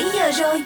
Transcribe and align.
7 0.00 0.10
giờ 0.12 0.30
rồi. 0.32 0.62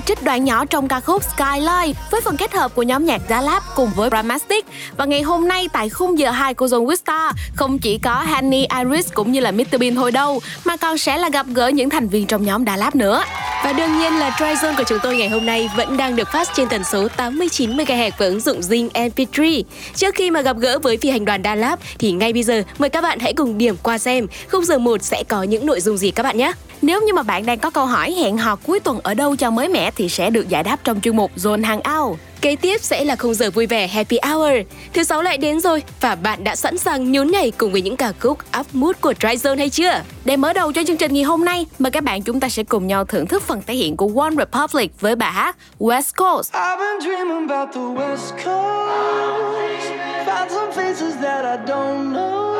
Là 0.00 0.04
trích 0.06 0.24
đoạn 0.24 0.44
nhỏ 0.44 0.64
trong 0.64 0.88
ca 0.88 1.00
khúc 1.00 1.22
Skyline 1.22 2.00
với 2.10 2.20
phần 2.20 2.36
kết 2.36 2.52
hợp 2.52 2.74
của 2.74 2.82
nhóm 2.82 3.04
nhạc 3.04 3.22
Dalab 3.28 3.62
cùng 3.76 3.90
với 3.96 4.10
Bramastic. 4.10 4.66
Và 4.96 5.04
ngày 5.04 5.22
hôm 5.22 5.48
nay 5.48 5.68
tại 5.72 5.88
khung 5.88 6.18
giờ 6.18 6.30
2 6.30 6.54
của 6.54 6.66
Zone 6.66 6.86
Wista 6.86 7.32
không 7.56 7.78
chỉ 7.78 7.98
có 7.98 8.14
Hanny, 8.14 8.66
Iris 8.78 9.12
cũng 9.14 9.32
như 9.32 9.40
là 9.40 9.50
Mr 9.50 9.80
Bean 9.80 9.94
thôi 9.94 10.12
đâu 10.12 10.40
mà 10.64 10.76
còn 10.76 10.98
sẽ 10.98 11.18
là 11.18 11.28
gặp 11.28 11.46
gỡ 11.54 11.68
những 11.68 11.90
thành 11.90 12.08
viên 12.08 12.26
trong 12.26 12.44
nhóm 12.44 12.64
Dalab 12.66 12.94
nữa. 12.94 13.22
Và 13.64 13.72
đương 13.72 13.98
nhiên 13.98 14.18
là 14.18 14.36
Try 14.38 14.44
Zone 14.44 14.76
của 14.76 14.82
chúng 14.86 14.98
tôi 15.02 15.16
ngày 15.16 15.28
hôm 15.28 15.46
nay 15.46 15.70
vẫn 15.76 15.96
đang 15.96 16.16
được 16.16 16.28
phát 16.32 16.48
trên 16.54 16.68
tần 16.68 16.84
số 16.84 17.08
89 17.08 17.76
MHz 17.76 18.10
với 18.18 18.28
ứng 18.28 18.40
dụng 18.40 18.60
Zing 18.60 18.88
MP3. 18.90 19.62
Trước 19.94 20.14
khi 20.14 20.30
mà 20.30 20.40
gặp 20.40 20.56
gỡ 20.56 20.78
với 20.78 20.96
phi 20.96 21.10
hành 21.10 21.24
đoàn 21.24 21.42
Dalab 21.44 21.78
thì 21.98 22.12
ngay 22.12 22.32
bây 22.32 22.42
giờ 22.42 22.62
mời 22.78 22.90
các 22.90 23.00
bạn 23.00 23.18
hãy 23.18 23.32
cùng 23.32 23.58
điểm 23.58 23.76
qua 23.82 23.98
xem 23.98 24.26
khung 24.50 24.64
giờ 24.64 24.78
1 24.78 25.02
sẽ 25.02 25.24
có 25.28 25.42
những 25.42 25.66
nội 25.66 25.80
dung 25.80 25.96
gì 25.96 26.10
các 26.10 26.22
bạn 26.22 26.38
nhé. 26.38 26.52
Nếu 26.82 27.02
như 27.02 27.12
mà 27.12 27.22
bạn 27.22 27.46
đang 27.46 27.58
có 27.58 27.70
câu 27.70 27.86
hỏi 27.86 28.12
hẹn 28.12 28.36
hò 28.36 28.56
cuối 28.56 28.80
tuần 28.80 29.00
ở 29.02 29.14
đâu 29.14 29.36
cho 29.36 29.50
mới 29.50 29.68
mẻ 29.68 29.90
thì 29.90 30.08
sẽ 30.08 30.30
được 30.30 30.48
giải 30.48 30.62
đáp 30.62 30.76
trong 30.84 31.00
chuyên 31.00 31.16
mục 31.16 31.30
Zone 31.36 31.64
Hangout. 31.64 32.18
Kế 32.40 32.56
tiếp 32.56 32.82
sẽ 32.82 33.04
là 33.04 33.16
khung 33.16 33.34
giờ 33.34 33.50
vui 33.50 33.66
vẻ 33.66 33.86
Happy 33.86 34.18
Hour. 34.22 34.52
Thứ 34.92 35.04
sáu 35.04 35.22
lại 35.22 35.38
đến 35.38 35.60
rồi 35.60 35.82
và 36.00 36.14
bạn 36.14 36.44
đã 36.44 36.56
sẵn 36.56 36.78
sàng 36.78 37.12
nhún 37.12 37.30
nhảy 37.30 37.50
cùng 37.50 37.72
với 37.72 37.82
những 37.82 37.96
ca 37.96 38.12
khúc 38.20 38.38
up 38.60 38.66
mood 38.72 38.96
của 39.00 39.14
Dry 39.20 39.28
Zone 39.28 39.58
hay 39.58 39.70
chưa? 39.70 40.02
Để 40.24 40.36
mở 40.36 40.52
đầu 40.52 40.72
cho 40.72 40.82
chương 40.86 40.96
trình 40.96 41.14
ngày 41.14 41.22
hôm 41.22 41.44
nay, 41.44 41.66
mời 41.78 41.90
các 41.90 42.04
bạn 42.04 42.22
chúng 42.22 42.40
ta 42.40 42.48
sẽ 42.48 42.62
cùng 42.64 42.86
nhau 42.86 43.04
thưởng 43.04 43.26
thức 43.26 43.42
phần 43.42 43.62
thể 43.66 43.74
hiện 43.74 43.96
của 43.96 44.20
One 44.20 44.34
Republic 44.38 45.00
với 45.00 45.16
bài 45.16 45.32
hát 45.32 45.56
West 45.78 46.12
Coast. 46.16 46.52
I've 46.54 46.78
been 46.78 47.00
dreaming 47.00 47.48
about 47.48 47.68
the 47.74 47.80
West 47.80 48.30
Coast. 48.44 49.92
Found 50.26 50.50
some 50.50 50.72
faces 50.72 51.12
that 51.22 51.44
I 51.44 51.56
don't 51.66 52.12
know. 52.12 52.56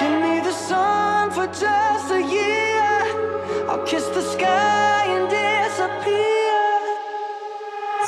Give 0.00 0.20
me 0.20 0.40
the 0.44 0.52
sun 0.52 1.30
for 1.30 1.46
just 1.60 2.03
kiss 3.86 4.06
the 4.08 4.22
sky 4.22 5.04
and 5.06 5.28
disappear. 5.28 6.54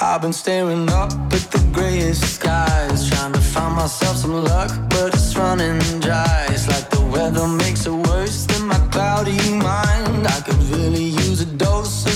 I've 0.00 0.22
been 0.22 0.32
staring 0.32 0.88
up 0.90 1.12
at 1.32 1.44
the 1.54 1.62
grayest 1.72 2.22
skies, 2.36 3.10
trying 3.10 3.32
to 3.34 3.40
find 3.40 3.74
myself 3.76 4.16
some 4.16 4.44
luck, 4.44 4.70
but 4.88 5.14
it's 5.14 5.36
running 5.36 5.78
dry. 6.00 6.46
It's 6.50 6.66
like 6.68 6.88
the 6.90 7.02
weather 7.12 7.46
makes 7.46 7.86
it 7.86 7.92
worse 7.92 8.46
than 8.46 8.66
my 8.66 8.78
cloudy 8.90 9.36
mind. 9.52 10.26
I 10.26 10.40
could 10.44 10.62
really 10.74 11.04
use 11.04 11.42
a 11.42 11.46
dose 11.46 12.06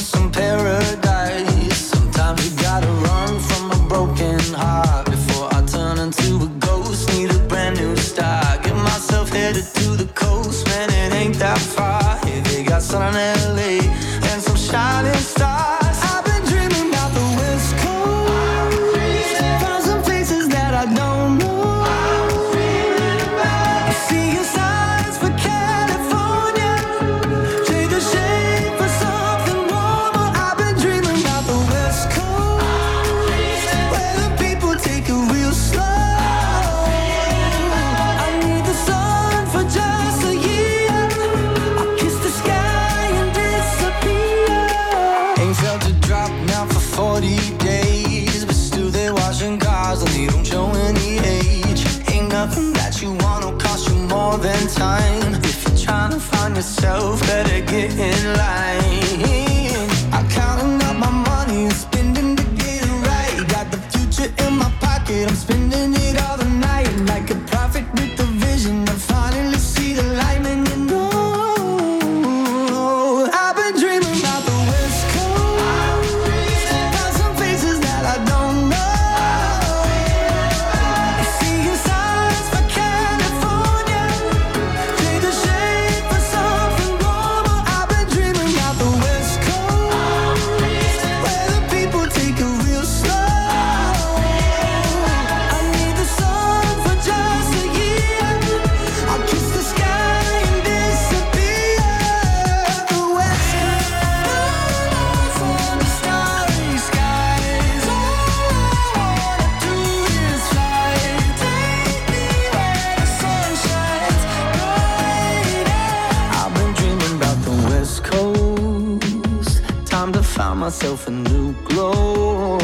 myself 120.70 121.08
a 121.08 121.10
new 121.10 121.52
glow. 121.68 122.58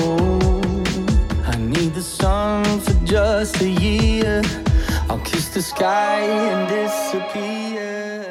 I 1.53 1.57
need 1.59 1.93
the 1.95 2.03
sun 2.03 2.65
for 2.81 2.95
just 3.05 3.61
a 3.61 3.69
year. 3.69 4.43
I'll 5.11 5.19
kiss 5.25 5.49
the 5.55 5.61
sky 5.61 6.21
and 6.23 6.71
disappear. 6.71 8.27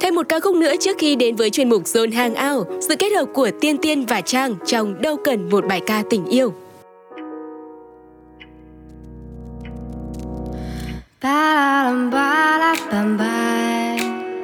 Thêm 0.00 0.14
một 0.14 0.26
ca 0.28 0.40
khúc 0.40 0.54
nữa 0.54 0.72
trước 0.80 0.96
khi 0.98 1.16
đến 1.16 1.36
với 1.36 1.50
chuyên 1.50 1.68
mục 1.68 1.82
Zone 1.84 2.12
Hangout, 2.12 2.66
sự 2.88 2.96
kết 2.98 3.12
hợp 3.12 3.26
của 3.34 3.50
Tiên 3.60 3.76
Tiên 3.78 4.06
và 4.06 4.20
Trang 4.20 4.54
trong 4.66 5.02
Đâu 5.02 5.16
cần 5.24 5.48
một 5.50 5.64
bài 5.68 5.80
ca 5.86 6.02
tình 6.10 6.26
yêu. 6.26 6.54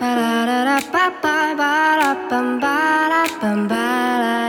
ba 0.01 0.15
da 0.49 0.59
da 0.69 0.79
ba 0.93 1.05
ba 1.23 1.37
ba 1.61 1.73
da 2.01 2.11
bum 2.29 2.49
ba 2.63 2.77
da 3.13 3.23
bum 3.41 3.59
ba 3.71 3.87
da 4.23 4.46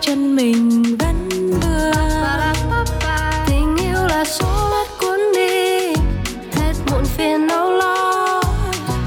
chân 0.00 0.36
mình 0.36 0.82
vẫn 0.98 1.28
vừa 1.28 1.92
tình 3.46 3.76
yêu 3.76 4.06
là 4.08 4.24
số 4.24 4.70
mắt 4.70 4.86
cuốn 5.00 5.20
đi, 5.34 5.92
hết 6.52 6.72
muộn 6.90 7.04
phiền 7.04 7.48
âu 7.48 7.70
lo. 7.72 8.42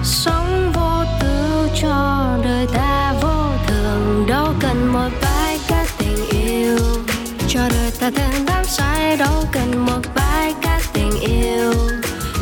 Sống 0.04 0.72
vô 0.76 1.04
tư 1.22 1.70
cho 1.82 2.28
đời 2.44 2.68
ta 2.74 3.14
vô 3.22 3.34
thường. 3.68 4.26
Đâu 4.28 4.54
cần 4.60 4.94
một 4.94 5.10
bài 5.22 5.60
ca 5.68 5.86
tình 5.98 6.30
yêu. 6.30 6.78
Cho 7.48 7.60
đời 7.70 7.92
ta 8.00 8.12
thêm 8.16 8.46
đắm 8.46 8.66
say, 8.66 9.18
đâu 9.18 9.44
cần 9.52 9.86
một 9.86 10.02
bài 10.16 10.54
ca 10.62 10.80
tình 10.94 11.20
yêu. 11.20 11.74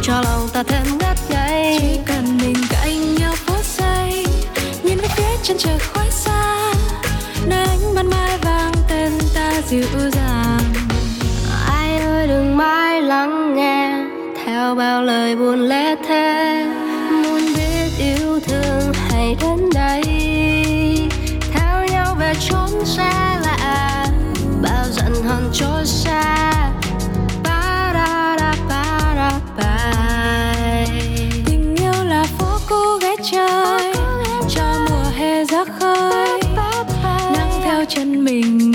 Cho 0.04 0.22
lòng 0.22 0.50
ta 0.54 0.64
thêm 0.64 0.98
ngất 0.98 1.18
ngây. 1.30 1.80
Chỉ 1.82 2.00
cần 2.06 2.38
mình 2.38 2.56
cạnh 2.70 3.16
nhau 3.16 3.34
phút 3.46 3.66
giây, 3.78 4.26
nhìn 4.84 4.98
về 4.98 5.08
phía 5.16 5.38
chân 5.44 5.58
trời 5.58 5.78
ơi 12.22 12.28
đừng 12.28 12.58
mãi 12.58 13.02
lắng 13.02 13.56
nghe. 13.56 14.06
Theo 14.46 14.76
bao 14.76 15.04
lời 15.04 15.36
buồn 15.36 15.60
lẽ 15.60 15.96
thế 16.08 16.66
muốn 17.24 17.42
biết 17.56 17.90
yêu 18.00 18.40
thương 18.40 18.94
hãy 19.10 19.36
đến 19.42 19.70
đây. 19.74 20.04
Theo 21.54 21.86
nhau 21.92 22.16
về 22.20 22.34
chốn 22.50 22.86
xa 22.86 23.40
lạ, 23.44 24.08
bao 24.62 24.86
giận 24.92 25.14
hờn 25.28 25.50
trôi 25.54 25.86
xa. 25.86 26.52
Ba-da-da-ba-da-ba. 27.44 28.46
tình 31.46 31.76
yêu 31.76 32.04
là 32.06 32.26
phố 32.38 32.58
cô 32.70 32.98
gái 32.98 33.16
chơi 33.32 33.94
cho 34.50 34.64
mùa 34.90 35.10
hè 35.16 35.46
ra 35.46 35.66
khơi. 35.80 36.42
Nắng 37.34 37.62
theo 37.64 37.86
chân 37.86 38.26
mình. 38.26 38.71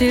Đâu 0.00 0.08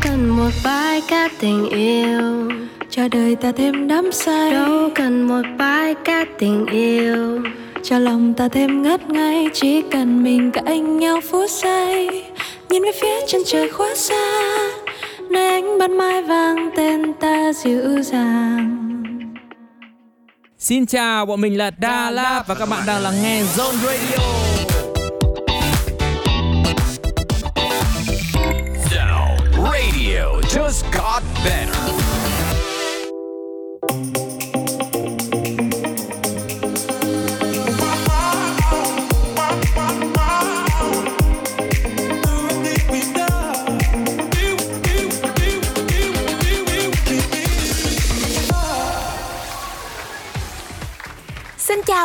cần 0.00 0.28
một 0.28 0.50
bài 0.64 1.02
ca 1.08 1.28
tình 1.40 1.68
yêu 1.68 2.50
cho 2.90 3.08
đời 3.08 3.36
ta 3.36 3.52
thêm 3.52 3.88
đắm 3.88 4.12
say. 4.12 4.50
Đâu 4.50 4.90
cần 4.94 5.22
một 5.28 5.42
bài 5.58 5.94
ca 6.04 6.24
tình 6.38 6.66
yêu 6.66 7.42
cho 7.88 7.98
lòng 7.98 8.34
ta 8.34 8.48
thêm 8.48 8.82
ngất 8.82 9.10
ngây 9.10 9.48
chỉ 9.54 9.82
cần 9.90 10.24
mình 10.24 10.50
cạnh 10.50 10.98
nhau 10.98 11.20
phút 11.30 11.50
giây 11.50 12.24
nhìn 12.70 12.82
về 12.82 12.90
phía 13.00 13.26
chân 13.28 13.40
trời 13.46 13.70
quá 13.78 13.94
xa 13.94 14.48
nơi 15.30 15.50
ánh 15.50 15.78
ban 15.78 15.98
mai 15.98 16.22
vang 16.22 16.70
tên 16.76 17.12
ta 17.20 17.52
dịu 17.52 18.02
dàng 18.02 18.74
Xin 20.58 20.86
chào, 20.86 21.26
bọn 21.26 21.40
mình 21.40 21.58
là 21.58 21.70
Đà 21.70 22.10
Lạt 22.10 22.44
và 22.46 22.54
các 22.54 22.68
bạn 22.68 22.82
đang 22.86 23.02
lắng 23.02 23.14
nghe 23.22 23.42
Zone 23.42 23.76
Radio. 23.76 24.24
Zone 28.90 29.64
Radio 29.72 30.40
just 30.40 30.84
got 30.92 31.22
better. 31.44 31.87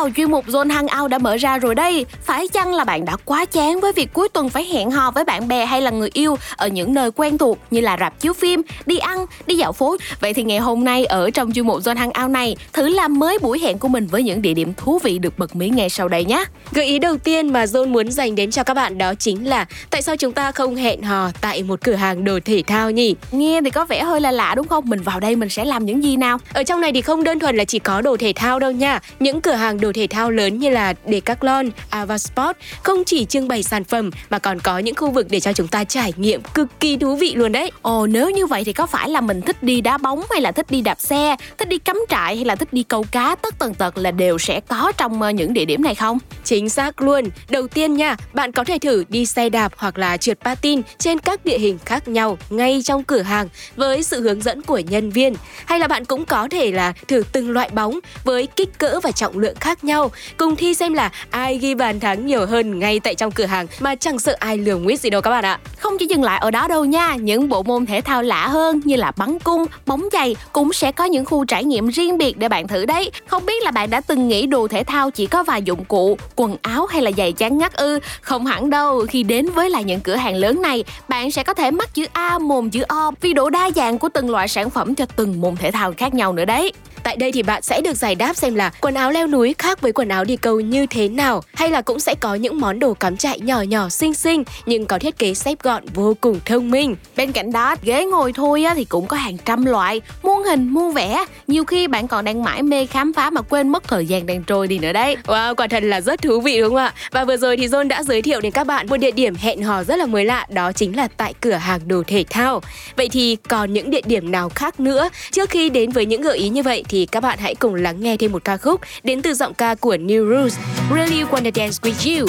Chào, 0.04 0.10
chuyên 0.16 0.30
mục 0.30 0.46
Zone 0.46 0.70
Hangout 0.70 1.10
đã 1.10 1.18
mở 1.18 1.36
ra 1.36 1.58
rồi 1.58 1.74
đây. 1.74 2.06
Phải 2.24 2.48
chăng 2.48 2.74
là 2.74 2.84
bạn 2.84 3.04
đã 3.04 3.16
quá 3.24 3.44
chán 3.44 3.80
với 3.80 3.92
việc 3.92 4.12
cuối 4.12 4.28
tuần 4.28 4.48
phải 4.48 4.64
hẹn 4.64 4.90
hò 4.90 5.10
với 5.10 5.24
bạn 5.24 5.48
bè 5.48 5.64
hay 5.64 5.80
là 5.80 5.90
người 5.90 6.10
yêu 6.12 6.36
ở 6.56 6.68
những 6.68 6.94
nơi 6.94 7.10
quen 7.10 7.38
thuộc 7.38 7.58
như 7.70 7.80
là 7.80 7.96
rạp 8.00 8.20
chiếu 8.20 8.32
phim, 8.32 8.62
đi 8.86 8.98
ăn, 8.98 9.26
đi 9.46 9.54
dạo 9.54 9.72
phố? 9.72 9.96
Vậy 10.20 10.34
thì 10.34 10.42
ngày 10.42 10.58
hôm 10.58 10.84
nay 10.84 11.04
ở 11.04 11.30
trong 11.30 11.52
chuyên 11.52 11.66
mục 11.66 11.80
Zone 11.80 11.96
Hangout 11.96 12.30
này, 12.30 12.56
thử 12.72 12.88
làm 12.88 13.18
mới 13.18 13.38
buổi 13.38 13.58
hẹn 13.58 13.78
của 13.78 13.88
mình 13.88 14.06
với 14.06 14.22
những 14.22 14.42
địa 14.42 14.54
điểm 14.54 14.74
thú 14.76 14.98
vị 15.02 15.18
được 15.18 15.38
bật 15.38 15.56
mí 15.56 15.68
ngay 15.68 15.90
sau 15.90 16.08
đây 16.08 16.24
nhé. 16.24 16.44
Gợi 16.72 16.86
ý 16.86 16.98
đầu 16.98 17.16
tiên 17.16 17.52
mà 17.52 17.64
Zone 17.64 17.88
muốn 17.88 18.10
dành 18.10 18.34
đến 18.34 18.50
cho 18.50 18.62
các 18.62 18.74
bạn 18.74 18.98
đó 18.98 19.14
chính 19.14 19.44
là 19.44 19.66
tại 19.90 20.02
sao 20.02 20.16
chúng 20.16 20.32
ta 20.32 20.52
không 20.52 20.76
hẹn 20.76 21.02
hò 21.02 21.30
tại 21.40 21.62
một 21.62 21.80
cửa 21.84 21.94
hàng 21.94 22.24
đồ 22.24 22.38
thể 22.44 22.62
thao 22.66 22.90
nhỉ? 22.90 23.14
Nghe 23.32 23.60
thì 23.64 23.70
có 23.70 23.84
vẻ 23.84 24.02
hơi 24.02 24.20
là 24.20 24.30
lạ 24.30 24.54
đúng 24.54 24.68
không? 24.68 24.84
Mình 24.86 25.00
vào 25.00 25.20
đây 25.20 25.36
mình 25.36 25.48
sẽ 25.48 25.64
làm 25.64 25.86
những 25.86 26.04
gì 26.04 26.16
nào? 26.16 26.38
Ở 26.52 26.62
trong 26.62 26.80
này 26.80 26.92
thì 26.92 27.02
không 27.02 27.24
đơn 27.24 27.38
thuần 27.38 27.56
là 27.56 27.64
chỉ 27.64 27.78
có 27.78 28.00
đồ 28.00 28.16
thể 28.16 28.32
thao 28.36 28.58
đâu 28.58 28.70
nha. 28.70 29.00
Những 29.20 29.40
cửa 29.40 29.52
hàng 29.52 29.80
đồ 29.80 29.92
thể 29.94 30.06
thao 30.06 30.30
lớn 30.30 30.58
như 30.58 30.70
là 30.70 30.94
Decathlon, 31.06 31.70
Avasport 31.90 32.56
không 32.82 33.04
chỉ 33.04 33.24
trưng 33.24 33.48
bày 33.48 33.62
sản 33.62 33.84
phẩm 33.84 34.10
mà 34.30 34.38
còn 34.38 34.60
có 34.60 34.78
những 34.78 34.94
khu 34.94 35.10
vực 35.10 35.26
để 35.30 35.40
cho 35.40 35.52
chúng 35.52 35.68
ta 35.68 35.84
trải 35.84 36.12
nghiệm 36.16 36.42
cực 36.42 36.80
kỳ 36.80 36.96
thú 36.96 37.16
vị 37.16 37.34
luôn 37.34 37.52
đấy. 37.52 37.70
Ồ 37.82 38.06
nếu 38.06 38.30
như 38.30 38.46
vậy 38.46 38.64
thì 38.64 38.72
có 38.72 38.86
phải 38.86 39.08
là 39.08 39.20
mình 39.20 39.40
thích 39.40 39.62
đi 39.62 39.80
đá 39.80 39.98
bóng 39.98 40.22
hay 40.30 40.40
là 40.40 40.52
thích 40.52 40.66
đi 40.70 40.80
đạp 40.80 41.00
xe, 41.00 41.36
thích 41.58 41.68
đi 41.68 41.78
cắm 41.78 41.96
trại 42.08 42.36
hay 42.36 42.44
là 42.44 42.56
thích 42.56 42.72
đi 42.72 42.82
câu 42.82 43.04
cá 43.10 43.34
tất 43.34 43.58
tần 43.58 43.74
tật 43.74 43.98
là 43.98 44.10
đều 44.10 44.38
sẽ 44.38 44.60
có 44.60 44.92
trong 44.96 45.22
ờ, 45.22 45.30
những 45.30 45.54
địa 45.54 45.64
điểm 45.64 45.82
này 45.82 45.94
không? 45.94 46.18
Chính 46.44 46.68
xác 46.68 47.02
luôn. 47.02 47.24
Đầu 47.48 47.68
tiên 47.68 47.94
nha, 47.94 48.16
bạn 48.32 48.52
có 48.52 48.64
thể 48.64 48.78
thử 48.78 49.04
đi 49.08 49.26
xe 49.26 49.48
đạp 49.48 49.72
hoặc 49.76 49.98
là 49.98 50.16
trượt 50.16 50.40
patin 50.40 50.82
trên 50.98 51.18
các 51.18 51.44
địa 51.44 51.58
hình 51.58 51.78
khác 51.84 52.08
nhau 52.08 52.38
ngay 52.50 52.80
trong 52.84 53.04
cửa 53.04 53.22
hàng 53.22 53.48
với 53.76 54.02
sự 54.02 54.20
hướng 54.20 54.42
dẫn 54.42 54.62
của 54.62 54.78
nhân 54.78 55.10
viên. 55.10 55.34
Hay 55.66 55.78
là 55.78 55.88
bạn 55.88 56.04
cũng 56.04 56.24
có 56.24 56.48
thể 56.50 56.72
là 56.72 56.92
thử 57.08 57.22
từng 57.32 57.50
loại 57.50 57.68
bóng 57.68 58.00
với 58.24 58.46
kích 58.46 58.78
cỡ 58.78 59.00
và 59.02 59.10
trọng 59.10 59.38
lượng 59.38 59.56
khác 59.60 59.83
nhau, 59.84 60.10
cùng 60.36 60.56
thi 60.56 60.74
xem 60.74 60.94
là 60.94 61.10
ai 61.30 61.58
ghi 61.58 61.74
bàn 61.74 62.00
thắng 62.00 62.26
nhiều 62.26 62.46
hơn 62.46 62.78
ngay 62.78 63.00
tại 63.00 63.14
trong 63.14 63.32
cửa 63.32 63.44
hàng 63.44 63.66
mà 63.80 63.94
chẳng 63.94 64.18
sợ 64.18 64.36
ai 64.38 64.58
lường 64.58 64.84
nguyết 64.84 65.00
gì 65.00 65.10
đâu 65.10 65.20
các 65.20 65.30
bạn 65.30 65.44
ạ. 65.44 65.58
Không 65.78 65.98
chỉ 65.98 66.06
dừng 66.06 66.22
lại 66.22 66.38
ở 66.38 66.50
đó 66.50 66.68
đâu 66.68 66.84
nha, 66.84 67.14
những 67.14 67.48
bộ 67.48 67.62
môn 67.62 67.86
thể 67.86 68.00
thao 68.00 68.22
lạ 68.22 68.48
hơn 68.48 68.80
như 68.84 68.96
là 68.96 69.12
bắn 69.16 69.38
cung, 69.38 69.66
bóng 69.86 70.08
chày 70.12 70.36
cũng 70.52 70.72
sẽ 70.72 70.92
có 70.92 71.04
những 71.04 71.24
khu 71.24 71.44
trải 71.44 71.64
nghiệm 71.64 71.88
riêng 71.88 72.18
biệt 72.18 72.38
để 72.38 72.48
bạn 72.48 72.68
thử 72.68 72.86
đấy. 72.86 73.10
Không 73.26 73.46
biết 73.46 73.62
là 73.62 73.70
bạn 73.70 73.90
đã 73.90 74.00
từng 74.00 74.28
nghĩ 74.28 74.46
đồ 74.46 74.68
thể 74.68 74.84
thao 74.84 75.10
chỉ 75.10 75.26
có 75.26 75.42
vài 75.42 75.62
dụng 75.62 75.84
cụ, 75.84 76.18
quần 76.36 76.56
áo 76.62 76.86
hay 76.86 77.02
là 77.02 77.10
giày 77.16 77.32
chán 77.32 77.58
ngắt 77.58 77.72
ư? 77.72 77.98
Không 78.20 78.46
hẳn 78.46 78.70
đâu, 78.70 79.06
khi 79.08 79.22
đến 79.22 79.46
với 79.54 79.70
lại 79.70 79.84
những 79.84 80.00
cửa 80.00 80.16
hàng 80.16 80.36
lớn 80.36 80.62
này, 80.62 80.84
bạn 81.08 81.30
sẽ 81.30 81.42
có 81.42 81.54
thể 81.54 81.70
mắt 81.70 81.94
chữ 81.94 82.04
A 82.12 82.38
mồm 82.38 82.70
chữ 82.70 82.82
O 82.82 83.10
vì 83.20 83.32
độ 83.32 83.50
đa 83.50 83.70
dạng 83.76 83.98
của 83.98 84.08
từng 84.08 84.30
loại 84.30 84.48
sản 84.48 84.70
phẩm 84.70 84.94
cho 84.94 85.06
từng 85.16 85.40
môn 85.40 85.56
thể 85.56 85.70
thao 85.70 85.92
khác 85.96 86.14
nhau 86.14 86.32
nữa 86.32 86.44
đấy. 86.44 86.72
Tại 87.02 87.16
đây 87.16 87.32
thì 87.32 87.42
bạn 87.42 87.62
sẽ 87.62 87.80
được 87.80 87.96
giải 87.96 88.14
đáp 88.14 88.36
xem 88.36 88.54
là 88.54 88.72
quần 88.80 88.94
áo 88.94 89.10
leo 89.10 89.26
núi 89.26 89.54
khác 89.74 89.82
với 89.82 89.92
quần 89.92 90.08
áo 90.08 90.24
đi 90.24 90.36
câu 90.36 90.60
như 90.60 90.86
thế 90.86 91.08
nào 91.08 91.42
hay 91.54 91.70
là 91.70 91.82
cũng 91.82 92.00
sẽ 92.00 92.14
có 92.14 92.34
những 92.34 92.60
món 92.60 92.78
đồ 92.78 92.94
cắm 92.94 93.16
trại 93.16 93.40
nhỏ 93.40 93.62
nhỏ 93.62 93.88
xinh 93.88 94.14
xinh 94.14 94.44
nhưng 94.66 94.86
có 94.86 94.98
thiết 94.98 95.18
kế 95.18 95.34
xếp 95.34 95.58
gọn 95.62 95.84
vô 95.94 96.16
cùng 96.20 96.40
thông 96.44 96.70
minh. 96.70 96.96
Bên 97.16 97.32
cạnh 97.32 97.52
đó, 97.52 97.74
ghế 97.82 98.04
ngồi 98.04 98.32
thôi 98.32 98.64
á, 98.64 98.74
thì 98.74 98.84
cũng 98.84 99.06
có 99.06 99.16
hàng 99.16 99.38
trăm 99.38 99.64
loại, 99.64 100.00
muôn 100.22 100.42
hình 100.42 100.68
muôn 100.68 100.92
vẻ. 100.92 101.24
Nhiều 101.46 101.64
khi 101.64 101.88
bạn 101.88 102.08
còn 102.08 102.24
đang 102.24 102.42
mãi 102.42 102.62
mê 102.62 102.86
khám 102.86 103.12
phá 103.12 103.30
mà 103.30 103.42
quên 103.42 103.68
mất 103.68 103.84
thời 103.88 104.06
gian 104.06 104.26
đang 104.26 104.42
trôi 104.44 104.68
đi 104.68 104.78
nữa 104.78 104.92
đấy. 104.92 105.16
Wow, 105.24 105.54
quả 105.54 105.66
thật 105.66 105.82
là 105.82 106.00
rất 106.00 106.22
thú 106.22 106.40
vị 106.40 106.60
đúng 106.60 106.68
không 106.68 106.76
ạ? 106.76 106.94
Và 107.10 107.24
vừa 107.24 107.36
rồi 107.36 107.56
thì 107.56 107.66
John 107.66 107.88
đã 107.88 108.02
giới 108.02 108.22
thiệu 108.22 108.40
đến 108.40 108.52
các 108.52 108.66
bạn 108.66 108.86
một 108.88 108.96
địa 108.96 109.10
điểm 109.10 109.34
hẹn 109.34 109.62
hò 109.62 109.84
rất 109.84 109.96
là 109.96 110.06
mới 110.06 110.24
lạ 110.24 110.46
đó 110.48 110.72
chính 110.72 110.96
là 110.96 111.08
tại 111.16 111.34
cửa 111.40 111.52
hàng 111.52 111.80
đồ 111.88 112.02
thể 112.06 112.24
thao. 112.30 112.62
Vậy 112.96 113.08
thì 113.12 113.36
còn 113.48 113.72
những 113.72 113.90
địa 113.90 114.02
điểm 114.04 114.30
nào 114.30 114.48
khác 114.48 114.80
nữa? 114.80 115.08
Trước 115.32 115.50
khi 115.50 115.70
đến 115.70 115.90
với 115.90 116.06
những 116.06 116.22
gợi 116.22 116.38
ý 116.38 116.48
như 116.48 116.62
vậy 116.62 116.84
thì 116.88 117.06
các 117.06 117.22
bạn 117.22 117.38
hãy 117.38 117.54
cùng 117.54 117.74
lắng 117.74 118.00
nghe 118.00 118.16
thêm 118.16 118.32
một 118.32 118.44
ca 118.44 118.56
khúc 118.56 118.80
đến 119.02 119.22
từ 119.22 119.34
giọng 119.34 119.54
ca 119.54 119.63
của 119.80 119.96
New 119.96 120.24
Rules, 120.24 120.58
Really 120.90 121.24
Wanna 121.24 121.50
Dance 121.50 121.78
With 121.82 122.06
You. 122.06 122.26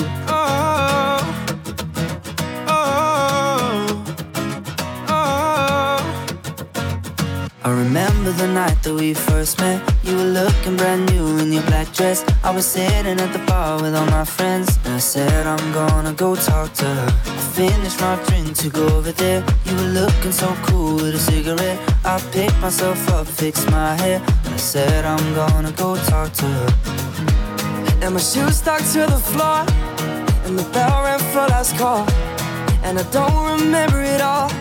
I 7.65 7.71
remember 7.71 8.31
the 8.31 8.47
night 8.47 8.77
that 8.83 8.93
we 8.93 9.13
first 9.13 9.59
met. 9.59 9.81
You 10.03 10.15
were 10.15 10.31
looking 10.41 10.77
brand 10.77 11.11
new 11.11 11.39
in 11.39 11.51
your 11.51 11.63
black 11.63 11.87
dress. 11.97 12.23
I 12.43 12.51
was 12.51 12.65
sitting 12.65 13.19
at 13.19 13.33
the 13.33 13.43
bar 13.47 13.81
with 13.81 13.95
all 13.95 14.05
my 14.05 14.23
friends. 14.23 14.67
And 14.85 14.93
I 14.93 14.99
said, 14.99 15.47
I'm 15.47 15.73
gonna 15.73 16.13
go 16.13 16.35
talk 16.35 16.73
to 16.73 16.85
her. 16.85 17.07
I 17.25 17.41
finished 17.59 17.99
my 17.99 18.15
drink 18.27 18.55
to 18.57 18.69
go 18.69 18.85
over 18.97 19.11
there. 19.11 19.43
You 19.65 19.75
were 19.77 19.91
looking 20.01 20.31
so 20.31 20.47
cool 20.67 20.95
with 20.95 21.15
a 21.15 21.23
cigarette. 21.31 21.79
I 22.05 22.19
picked 22.31 22.59
myself 22.61 22.99
up, 23.09 23.25
fixed 23.27 23.67
my 23.71 23.95
hair. 24.01 24.21
And 24.45 24.53
I 24.53 24.57
said, 24.57 25.03
I'm 25.03 25.33
gonna 25.33 25.71
go 25.71 25.95
talk 26.11 26.31
to 26.33 26.45
her. 26.45 27.04
And 28.05 28.13
my 28.13 28.19
shoes 28.19 28.57
stuck 28.57 28.81
to 28.93 29.01
the 29.09 29.17
floor. 29.33 29.65
And 30.45 30.53
the 30.59 30.67
bell 30.69 31.01
rang 31.01 31.17
for 31.33 31.47
last 31.49 31.75
call. 31.75 32.05
And 32.85 32.99
I 32.99 33.05
don't 33.09 33.57
remember 33.57 33.99
it 34.03 34.21
all. 34.21 34.51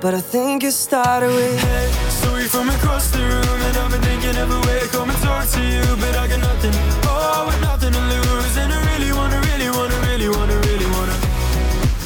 But 0.00 0.14
I 0.14 0.22
think 0.22 0.64
it 0.64 0.72
started 0.72 1.28
with 1.28 1.60
Hey, 1.60 1.92
sorry 2.08 2.44
from 2.44 2.70
across 2.70 3.10
the 3.10 3.18
room. 3.18 3.60
And 3.68 3.76
I've 3.76 3.90
been 3.92 4.00
thinking 4.00 4.34
of 4.34 4.48
a 4.50 4.60
way 4.66 4.80
to 4.80 4.88
come 4.88 5.10
and 5.10 5.18
talk 5.20 5.44
to 5.56 5.60
you. 5.60 5.84
But 6.00 6.16
I 6.16 6.24
got 6.26 6.40
nothing, 6.40 6.72
oh, 7.04 7.44
with 7.48 7.60
nothing 7.60 7.92
to 7.92 8.02
lose. 8.12 8.56
And 8.56 8.72
I 8.72 8.78
really 8.96 9.12
wanna, 9.12 9.38
really 9.52 9.68
wanna, 9.68 9.98
really 10.08 10.30
wanna, 10.32 10.56
really 10.64 10.88
wanna 10.96 11.16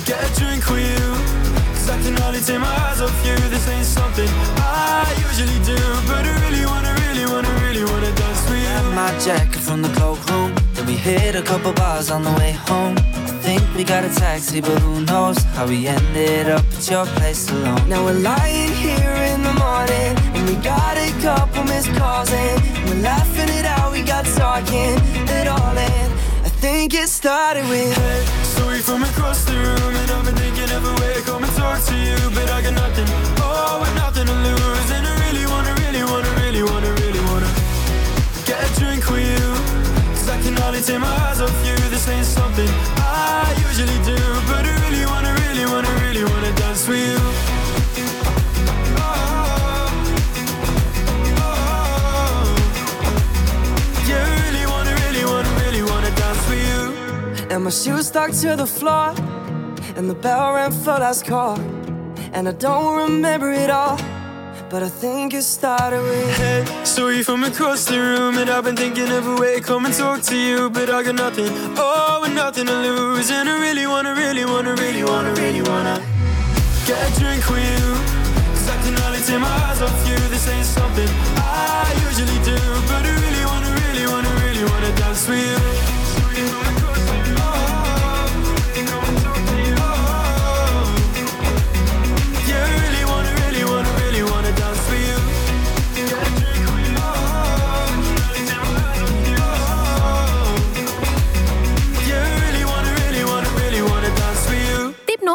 Get 0.05 0.19
a 0.27 0.31
drink 0.35 0.67
with 0.67 0.83
you. 0.91 1.07
Cause 1.71 1.89
I 1.89 2.03
can 2.03 2.17
hardly 2.19 2.41
take 2.41 2.59
my 2.59 2.75
eyes 2.83 3.01
off 3.01 3.15
you. 3.25 3.37
This 3.47 3.69
ain't 3.69 3.87
something 3.87 4.31
I 4.59 5.07
usually 5.23 5.61
do. 5.63 5.79
But 6.11 6.27
I 6.27 6.35
really 6.43 6.67
wanna, 6.67 6.91
really 7.07 7.27
wanna, 7.31 7.49
really 7.63 7.64
with 7.85 8.09
you 8.09 8.25
Grabbed 8.75 8.95
my 8.95 9.19
jacket 9.19 9.61
from 9.61 9.83
the 9.83 9.89
cloakroom. 9.91 10.53
Then 10.73 10.87
we 10.87 10.95
hit 10.95 11.37
a 11.37 11.43
couple 11.43 11.73
bars 11.73 12.11
on 12.11 12.23
the 12.23 12.33
way 12.33 12.53
home. 12.53 12.97
I 12.99 13.31
think 13.45 13.63
we 13.77 13.85
got 13.85 14.05
a 14.05 14.09
taxi, 14.09 14.61
but 14.61 14.79
who 14.83 15.01
knows 15.05 15.39
how 15.55 15.67
we 15.67 15.87
ended 15.87 16.49
up 16.49 16.65
at 16.77 16.91
your 16.91 17.07
place 17.07 17.49
alone. 17.51 17.89
Now 17.89 18.05
we're 18.05 18.21
lying 18.33 18.73
here 18.85 19.17
in 19.33 19.43
the 19.43 19.55
morning, 19.65 20.13
and 20.35 20.49
we 20.49 20.57
got 20.57 20.97
a 20.97 21.11
couple 21.23 21.63
missed 21.65 21.95
calls, 21.95 22.33
and 22.33 22.61
we're 22.89 23.03
laughing 23.03 23.51
it 23.59 23.65
out. 23.65 23.93
We 23.93 24.03
got 24.03 24.25
talking 24.25 24.99
it 25.39 25.47
all 25.47 25.77
in. 25.77 26.09
I 26.45 26.51
think 26.65 26.95
it 26.95 27.09
started 27.09 27.65
with. 27.69 27.95
Hey, 27.97 28.25
sorry 28.57 28.81
from 28.81 29.03
across 29.03 29.45
the 29.45 29.55
room 29.55 29.95
And 30.01 30.11
I've 30.11 30.25
been 30.25 30.35
thinking 30.35 30.71
of 30.77 30.83
a 30.85 30.95
way 31.01 31.15
to 31.15 31.23
come 31.23 31.45
and 31.45 31.53
talk 31.55 31.81
to 31.85 31.97
you 31.97 32.17
But 32.35 32.51
I 32.51 32.63
got 32.63 32.75
nothing, 32.75 33.07
oh, 33.41 33.85
nothing 33.97 34.27
to 34.27 34.37
lose 34.47 34.84
My 57.65 57.71
shoes 57.71 58.09
stuck 58.09 58.31
to 58.43 58.57
the 58.57 58.67
floor, 58.67 59.15
and 59.97 60.11
the 60.11 60.15
bell 60.15 60.53
rang 60.53 60.71
for 60.71 60.99
last 60.99 61.25
call. 61.25 61.59
And 62.35 62.47
I 62.47 62.53
don't 62.53 62.95
remember 62.95 63.53
it 63.53 63.71
all, 63.71 63.97
but 64.69 64.83
I 64.83 64.91
think 64.91 65.33
it 65.33 65.45
started 65.45 66.03
with. 66.03 66.37
Hey, 66.37 66.67
sorry 66.85 67.23
from 67.23 67.43
across 67.43 67.87
the 67.87 67.99
room 67.99 68.37
And 68.37 68.51
I've 68.51 68.65
been 68.65 68.77
thinking 68.77 69.11
of 69.11 69.27
a 69.27 69.37
way 69.37 69.55
to 69.55 69.63
come 69.63 69.87
and 69.87 69.95
talk 69.95 70.21
to 70.25 70.37
you 70.37 70.69
But 70.69 70.91
I 70.91 71.03
got 71.03 71.15
nothing, 71.15 71.49
oh, 71.79 72.25
and 72.27 72.35
nothing 72.35 72.67
to 72.67 72.77
lose 72.83 73.31
And 73.31 73.49
I 73.49 73.59
really 73.59 73.87
wanna, 73.87 74.15
really 74.15 74.45
wanna, 74.45 74.75
really 74.75 75.03
wanna, 75.03 75.33
really 75.33 75.63
wanna 75.63 75.97
Get 76.87 77.01
a 77.01 77.19
drink 77.19 77.49
with 77.49 77.65
you 77.65 77.95
Cause 78.53 78.69
I 78.69 78.77
can 78.85 78.95
hardly 79.01 79.23
take 79.25 79.41
my 79.41 79.49
eyes 79.49 79.81
off 79.81 80.07
you 80.07 80.19
This 80.29 80.47
ain't 80.49 80.67
something 80.67 81.09
I 81.41 81.89
usually 82.05 82.39
do 82.45 82.61
But 82.93 83.09
I 83.09 83.13
really 83.25 83.45
wanna, 83.49 83.71
really 83.81 84.07
wanna, 84.13 84.33
really 84.45 84.65
wanna 84.71 84.93
dance 84.97 85.27
with 85.27 85.41
you 85.41 85.94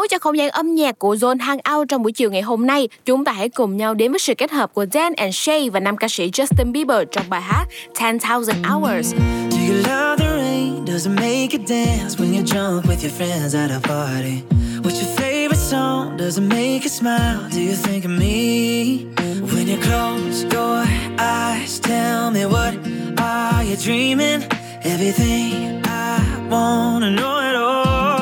cho 0.09 0.19
không 0.19 0.37
gian 0.37 0.49
âm 0.49 0.75
nhạc 0.75 0.99
của 0.99 1.15
Zone 1.15 1.39
Hangout 1.39 1.87
trong 1.89 2.03
buổi 2.03 2.11
chiều 2.11 2.31
ngày 2.31 2.41
hôm 2.41 2.67
nay, 2.67 2.89
chúng 3.05 3.25
ta 3.25 3.31
hãy 3.31 3.49
cùng 3.49 3.77
nhau 3.77 3.93
đến 3.93 4.11
với 4.11 4.19
sự 4.19 4.33
kết 4.37 4.51
hợp 4.51 4.73
của 4.73 4.85
Dan 4.93 5.13
and 5.13 5.35
Shay 5.35 5.69
và 5.69 5.79
nam 5.79 5.97
ca 5.97 6.07
sĩ 6.07 6.29
Justin 6.29 6.71
Bieber 6.71 7.07
trong 7.11 7.25
bài 7.29 7.41
hát 7.41 7.65
10,000 8.01 8.55
Hours. 8.63 9.13
Do 9.51 9.57
you 9.57 9.73
love 9.75 10.17
the 10.17 10.37
rain? 10.37 10.85
Does 10.85 11.07
it 11.07 11.15
make 11.15 11.53
you 11.53 11.65
dance 11.67 12.17
when 12.19 12.33
you're 12.33 12.47
drunk 12.53 12.85
with 12.85 13.03
your 13.03 13.13
friends 13.17 13.55
at 13.55 13.71
a 13.71 13.79
party? 13.79 14.41
What's 14.83 15.01
your 15.01 15.17
favorite 15.17 15.61
song? 15.69 16.17
Does 16.17 16.37
it 16.37 16.47
make 16.49 16.81
you 16.83 16.89
smile? 16.89 17.39
Do 17.51 17.59
you 17.59 17.75
think 17.75 18.05
of 18.05 18.11
me? 18.11 19.05
When 19.53 19.67
you 19.67 19.77
close 19.77 20.43
your 20.53 20.85
eyes, 21.19 21.79
tell 21.79 22.31
me 22.31 22.45
what 22.45 22.73
are 23.17 23.63
you 23.63 23.75
dreaming? 23.75 24.43
Everything 24.83 25.81
I 25.85 26.47
wanna 26.49 27.11
know 27.11 27.49
it 27.49 27.55
all. 27.55 28.18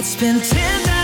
nights, 0.00 0.08
spend 0.12 0.42
ten 0.44 0.82
nights. 0.86 0.99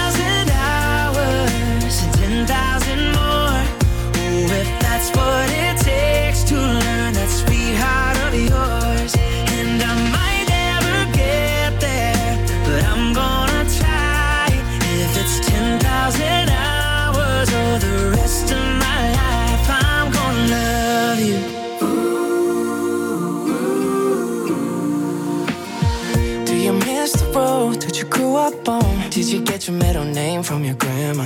From 30.46 30.64
your 30.64 30.76
grandma? 30.76 31.24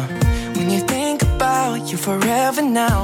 When 0.56 0.70
you 0.70 0.80
think 0.80 1.22
about 1.22 1.92
you 1.92 1.98
forever 1.98 2.62
now, 2.62 2.99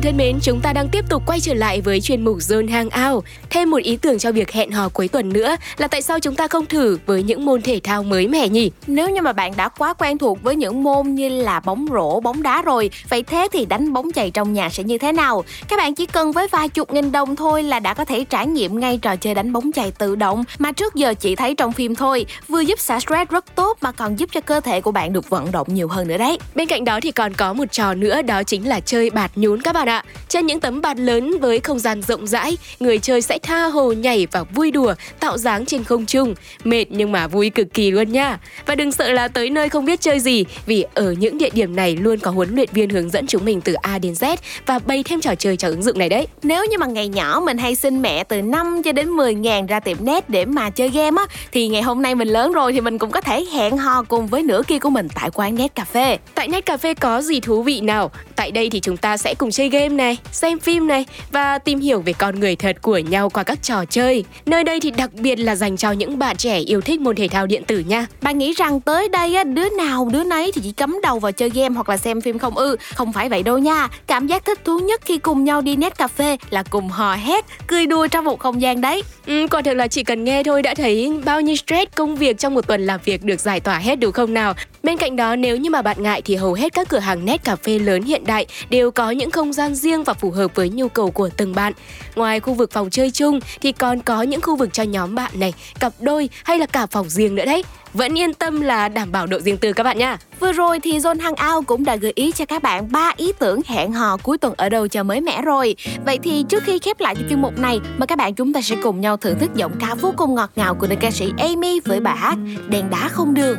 thân 0.00 0.16
mến, 0.16 0.38
chúng 0.42 0.60
ta 0.60 0.72
đang 0.72 0.88
tiếp 0.88 1.04
tục 1.08 1.22
quay 1.26 1.40
trở 1.40 1.54
lại 1.54 1.80
với 1.80 2.00
chuyên 2.00 2.24
mục 2.24 2.38
Zone 2.38 2.70
Hangout. 2.70 3.24
Thêm 3.50 3.70
một 3.70 3.82
ý 3.82 3.96
tưởng 3.96 4.18
cho 4.18 4.32
việc 4.32 4.52
hẹn 4.52 4.70
hò 4.70 4.88
cuối 4.88 5.08
tuần 5.08 5.32
nữa 5.32 5.56
là 5.76 5.88
tại 5.88 6.02
sao 6.02 6.20
chúng 6.20 6.34
ta 6.34 6.48
không 6.48 6.66
thử 6.66 6.98
với 7.06 7.22
những 7.22 7.44
môn 7.44 7.62
thể 7.62 7.80
thao 7.84 8.02
mới 8.02 8.28
mẻ 8.28 8.48
nhỉ? 8.48 8.70
Nếu 8.86 9.10
như 9.10 9.22
mà 9.22 9.32
bạn 9.32 9.52
đã 9.56 9.68
quá 9.68 9.94
quen 9.94 10.18
thuộc 10.18 10.42
với 10.42 10.56
những 10.56 10.82
môn 10.82 11.14
như 11.14 11.28
là 11.28 11.60
bóng 11.60 11.86
rổ, 11.90 12.20
bóng 12.20 12.42
đá 12.42 12.62
rồi, 12.62 12.90
vậy 13.08 13.22
thế 13.22 13.48
thì 13.52 13.66
đánh 13.66 13.92
bóng 13.92 14.12
chày 14.12 14.30
trong 14.30 14.52
nhà 14.52 14.68
sẽ 14.68 14.82
như 14.82 14.98
thế 14.98 15.12
nào? 15.12 15.44
Các 15.68 15.76
bạn 15.76 15.94
chỉ 15.94 16.06
cần 16.06 16.32
với 16.32 16.48
vài 16.48 16.68
chục 16.68 16.92
nghìn 16.92 17.12
đồng 17.12 17.36
thôi 17.36 17.62
là 17.62 17.80
đã 17.80 17.94
có 17.94 18.04
thể 18.04 18.24
trải 18.24 18.46
nghiệm 18.46 18.80
ngay 18.80 18.98
trò 18.98 19.16
chơi 19.16 19.34
đánh 19.34 19.52
bóng 19.52 19.72
chày 19.72 19.90
tự 19.90 20.16
động 20.16 20.44
mà 20.58 20.72
trước 20.72 20.94
giờ 20.94 21.14
chỉ 21.14 21.36
thấy 21.36 21.54
trong 21.54 21.72
phim 21.72 21.94
thôi, 21.94 22.26
vừa 22.48 22.60
giúp 22.60 22.78
xả 22.78 23.00
stress 23.00 23.30
rất 23.30 23.54
tốt 23.54 23.78
mà 23.80 23.92
còn 23.92 24.18
giúp 24.18 24.28
cho 24.32 24.40
cơ 24.40 24.60
thể 24.60 24.80
của 24.80 24.92
bạn 24.92 25.12
được 25.12 25.30
vận 25.30 25.52
động 25.52 25.66
nhiều 25.70 25.88
hơn 25.88 26.08
nữa 26.08 26.18
đấy. 26.18 26.38
Bên 26.54 26.68
cạnh 26.68 26.84
đó 26.84 27.00
thì 27.02 27.10
còn 27.10 27.34
có 27.34 27.52
một 27.52 27.64
trò 27.72 27.94
nữa 27.94 28.22
đó 28.22 28.42
chính 28.42 28.68
là 28.68 28.80
chơi 28.80 29.10
bạt 29.10 29.30
nhún 29.34 29.60
các 29.62 29.72
bạn 29.72 29.89
ạ. 29.90 30.04
Trên 30.28 30.46
những 30.46 30.60
tấm 30.60 30.80
bạt 30.80 30.98
lớn 30.98 31.38
với 31.40 31.60
không 31.60 31.78
gian 31.78 32.02
rộng 32.02 32.26
rãi, 32.26 32.56
người 32.80 32.98
chơi 32.98 33.22
sẽ 33.22 33.38
tha 33.38 33.64
hồ 33.64 33.92
nhảy 33.92 34.26
và 34.32 34.42
vui 34.42 34.70
đùa, 34.70 34.94
tạo 35.20 35.38
dáng 35.38 35.66
trên 35.66 35.84
không 35.84 36.06
trung. 36.06 36.34
Mệt 36.64 36.84
nhưng 36.90 37.12
mà 37.12 37.26
vui 37.26 37.50
cực 37.50 37.74
kỳ 37.74 37.90
luôn 37.90 38.12
nha. 38.12 38.38
Và 38.66 38.74
đừng 38.74 38.92
sợ 38.92 39.12
là 39.12 39.28
tới 39.28 39.50
nơi 39.50 39.68
không 39.68 39.84
biết 39.84 40.00
chơi 40.00 40.20
gì 40.20 40.44
vì 40.66 40.84
ở 40.94 41.12
những 41.12 41.38
địa 41.38 41.50
điểm 41.52 41.76
này 41.76 41.96
luôn 41.96 42.18
có 42.18 42.30
huấn 42.30 42.54
luyện 42.54 42.68
viên 42.72 42.90
hướng 42.90 43.10
dẫn 43.10 43.26
chúng 43.26 43.44
mình 43.44 43.60
từ 43.60 43.74
A 43.74 43.98
đến 43.98 44.12
Z 44.12 44.36
và 44.66 44.78
bày 44.78 45.02
thêm 45.02 45.20
trò 45.20 45.34
chơi 45.34 45.56
cho 45.56 45.68
ứng 45.68 45.82
dụng 45.82 45.98
này 45.98 46.08
đấy. 46.08 46.26
Nếu 46.42 46.64
như 46.64 46.78
mà 46.78 46.86
ngày 46.86 47.08
nhỏ 47.08 47.42
mình 47.44 47.58
hay 47.58 47.74
xin 47.74 48.02
mẹ 48.02 48.24
từ 48.24 48.42
5 48.42 48.82
cho 48.84 48.92
đến 48.92 49.08
10 49.08 49.34
ngàn 49.34 49.66
ra 49.66 49.80
tiệm 49.80 49.96
net 50.00 50.30
để 50.30 50.44
mà 50.44 50.70
chơi 50.70 50.88
game 50.88 51.22
á 51.22 51.36
thì 51.52 51.68
ngày 51.68 51.82
hôm 51.82 52.02
nay 52.02 52.14
mình 52.14 52.28
lớn 52.28 52.52
rồi 52.52 52.72
thì 52.72 52.80
mình 52.80 52.98
cũng 52.98 53.10
có 53.10 53.20
thể 53.20 53.44
hẹn 53.52 53.76
hò 53.76 54.02
cùng 54.02 54.26
với 54.26 54.42
nửa 54.42 54.62
kia 54.66 54.78
của 54.78 54.90
mình 54.90 55.08
tại 55.14 55.30
quán 55.30 55.54
net 55.54 55.74
cà 55.74 55.84
phê. 55.84 56.18
Tại 56.34 56.48
Net 56.48 56.66
Cà 56.66 56.76
phê 56.76 56.94
có 56.94 57.22
gì 57.22 57.40
thú 57.40 57.62
vị 57.62 57.80
nào? 57.80 58.10
Tại 58.40 58.50
đây 58.50 58.70
thì 58.70 58.80
chúng 58.80 58.96
ta 58.96 59.16
sẽ 59.16 59.34
cùng 59.34 59.50
chơi 59.50 59.68
game 59.68 59.88
này, 59.88 60.16
xem 60.32 60.58
phim 60.58 60.86
này 60.86 61.06
và 61.32 61.58
tìm 61.58 61.80
hiểu 61.80 62.00
về 62.00 62.12
con 62.12 62.40
người 62.40 62.56
thật 62.56 62.76
của 62.82 62.98
nhau 62.98 63.30
qua 63.30 63.42
các 63.42 63.62
trò 63.62 63.84
chơi. 63.84 64.24
Nơi 64.46 64.64
đây 64.64 64.80
thì 64.80 64.90
đặc 64.90 65.12
biệt 65.12 65.36
là 65.36 65.54
dành 65.56 65.76
cho 65.76 65.92
những 65.92 66.18
bạn 66.18 66.36
trẻ 66.36 66.58
yêu 66.58 66.80
thích 66.80 67.00
môn 67.00 67.16
thể 67.16 67.28
thao 67.28 67.46
điện 67.46 67.64
tử 67.64 67.78
nha. 67.78 68.06
Bạn 68.22 68.38
nghĩ 68.38 68.52
rằng 68.52 68.80
tới 68.80 69.08
đây 69.08 69.36
á, 69.36 69.44
đứa 69.44 69.68
nào 69.68 70.08
đứa 70.12 70.24
nấy 70.24 70.52
thì 70.54 70.60
chỉ 70.64 70.72
cắm 70.72 71.00
đầu 71.02 71.18
vào 71.18 71.32
chơi 71.32 71.50
game 71.50 71.74
hoặc 71.74 71.88
là 71.88 71.96
xem 71.96 72.20
phim 72.20 72.38
không 72.38 72.56
ư? 72.56 72.76
Không 72.94 73.12
phải 73.12 73.28
vậy 73.28 73.42
đâu 73.42 73.58
nha. 73.58 73.88
Cảm 74.06 74.26
giác 74.26 74.44
thích 74.44 74.64
thú 74.64 74.78
nhất 74.78 75.00
khi 75.04 75.18
cùng 75.18 75.44
nhau 75.44 75.60
đi 75.60 75.76
net 75.76 75.98
cà 75.98 76.08
phê 76.08 76.36
là 76.50 76.62
cùng 76.62 76.88
hò 76.88 77.14
hét, 77.14 77.44
cười 77.66 77.86
đùa 77.86 78.06
trong 78.06 78.24
một 78.24 78.38
không 78.38 78.62
gian 78.62 78.80
đấy. 78.80 79.02
Ừ, 79.26 79.46
quả 79.50 79.62
thực 79.62 79.74
là 79.74 79.86
chỉ 79.86 80.04
cần 80.04 80.24
nghe 80.24 80.42
thôi 80.42 80.62
đã 80.62 80.74
thấy 80.74 81.12
bao 81.24 81.40
nhiêu 81.40 81.56
stress 81.56 81.92
công 81.94 82.16
việc 82.16 82.38
trong 82.38 82.54
một 82.54 82.66
tuần 82.66 82.86
làm 82.86 83.00
việc 83.04 83.24
được 83.24 83.40
giải 83.40 83.60
tỏa 83.60 83.78
hết 83.78 83.96
đúng 83.96 84.12
không 84.12 84.34
nào? 84.34 84.54
Bên 84.82 84.96
cạnh 84.96 85.16
đó 85.16 85.36
nếu 85.36 85.56
như 85.56 85.70
mà 85.70 85.82
bạn 85.82 86.02
ngại 86.02 86.22
thì 86.22 86.36
hầu 86.36 86.54
hết 86.54 86.72
các 86.72 86.88
cửa 86.88 86.98
hàng 86.98 87.24
net 87.24 87.44
cà 87.44 87.56
phê 87.56 87.78
lớn 87.78 88.02
hiện 88.02 88.26
đại 88.30 88.46
đều 88.70 88.90
có 88.90 89.10
những 89.10 89.30
không 89.30 89.52
gian 89.52 89.74
riêng 89.74 90.04
và 90.04 90.14
phù 90.14 90.30
hợp 90.30 90.50
với 90.54 90.68
nhu 90.68 90.88
cầu 90.88 91.10
của 91.10 91.28
từng 91.36 91.54
bạn. 91.54 91.72
Ngoài 92.16 92.40
khu 92.40 92.54
vực 92.54 92.72
phòng 92.72 92.90
chơi 92.90 93.10
chung 93.10 93.40
thì 93.60 93.72
còn 93.72 94.00
có 94.00 94.22
những 94.22 94.40
khu 94.40 94.56
vực 94.56 94.68
cho 94.72 94.82
nhóm 94.82 95.14
bạn 95.14 95.30
này, 95.34 95.54
cặp 95.80 95.92
đôi 96.00 96.28
hay 96.44 96.58
là 96.58 96.66
cả 96.66 96.86
phòng 96.86 97.08
riêng 97.08 97.34
nữa 97.34 97.44
đấy. 97.44 97.64
Vẫn 97.94 98.18
yên 98.18 98.34
tâm 98.34 98.60
là 98.60 98.88
đảm 98.88 99.12
bảo 99.12 99.26
độ 99.26 99.38
riêng 99.40 99.56
tư 99.56 99.72
các 99.72 99.82
bạn 99.82 99.98
nha. 99.98 100.18
Vừa 100.40 100.52
rồi 100.52 100.80
thì 100.80 100.98
Zone 100.98 101.20
Hangout 101.20 101.66
cũng 101.66 101.84
đã 101.84 101.96
gợi 101.96 102.12
ý 102.14 102.32
cho 102.32 102.44
các 102.44 102.62
bạn 102.62 102.92
ba 102.92 103.12
ý 103.16 103.32
tưởng 103.38 103.60
hẹn 103.66 103.92
hò 103.92 104.16
cuối 104.16 104.38
tuần 104.38 104.54
ở 104.56 104.68
đâu 104.68 104.88
cho 104.88 105.02
mới 105.02 105.20
mẻ 105.20 105.42
rồi. 105.42 105.76
Vậy 106.04 106.18
thì 106.22 106.44
trước 106.48 106.62
khi 106.62 106.78
khép 106.78 107.00
lại 107.00 107.14
cho 107.14 107.22
chuyên 107.28 107.42
mục 107.42 107.58
này, 107.58 107.80
mời 107.98 108.06
các 108.06 108.18
bạn 108.18 108.34
chúng 108.34 108.52
ta 108.52 108.60
sẽ 108.60 108.76
cùng 108.82 109.00
nhau 109.00 109.16
thưởng 109.16 109.38
thức 109.38 109.50
giọng 109.54 109.72
ca 109.80 109.94
vô 109.94 110.14
cùng 110.16 110.34
ngọt 110.34 110.50
ngào 110.56 110.74
của 110.74 110.86
nữ 110.86 110.94
ca 111.00 111.10
sĩ 111.10 111.32
Amy 111.38 111.80
với 111.80 112.00
bài 112.00 112.16
hát 112.16 112.38
Đèn 112.68 112.90
đá 112.90 113.08
không 113.08 113.34
đường. 113.34 113.58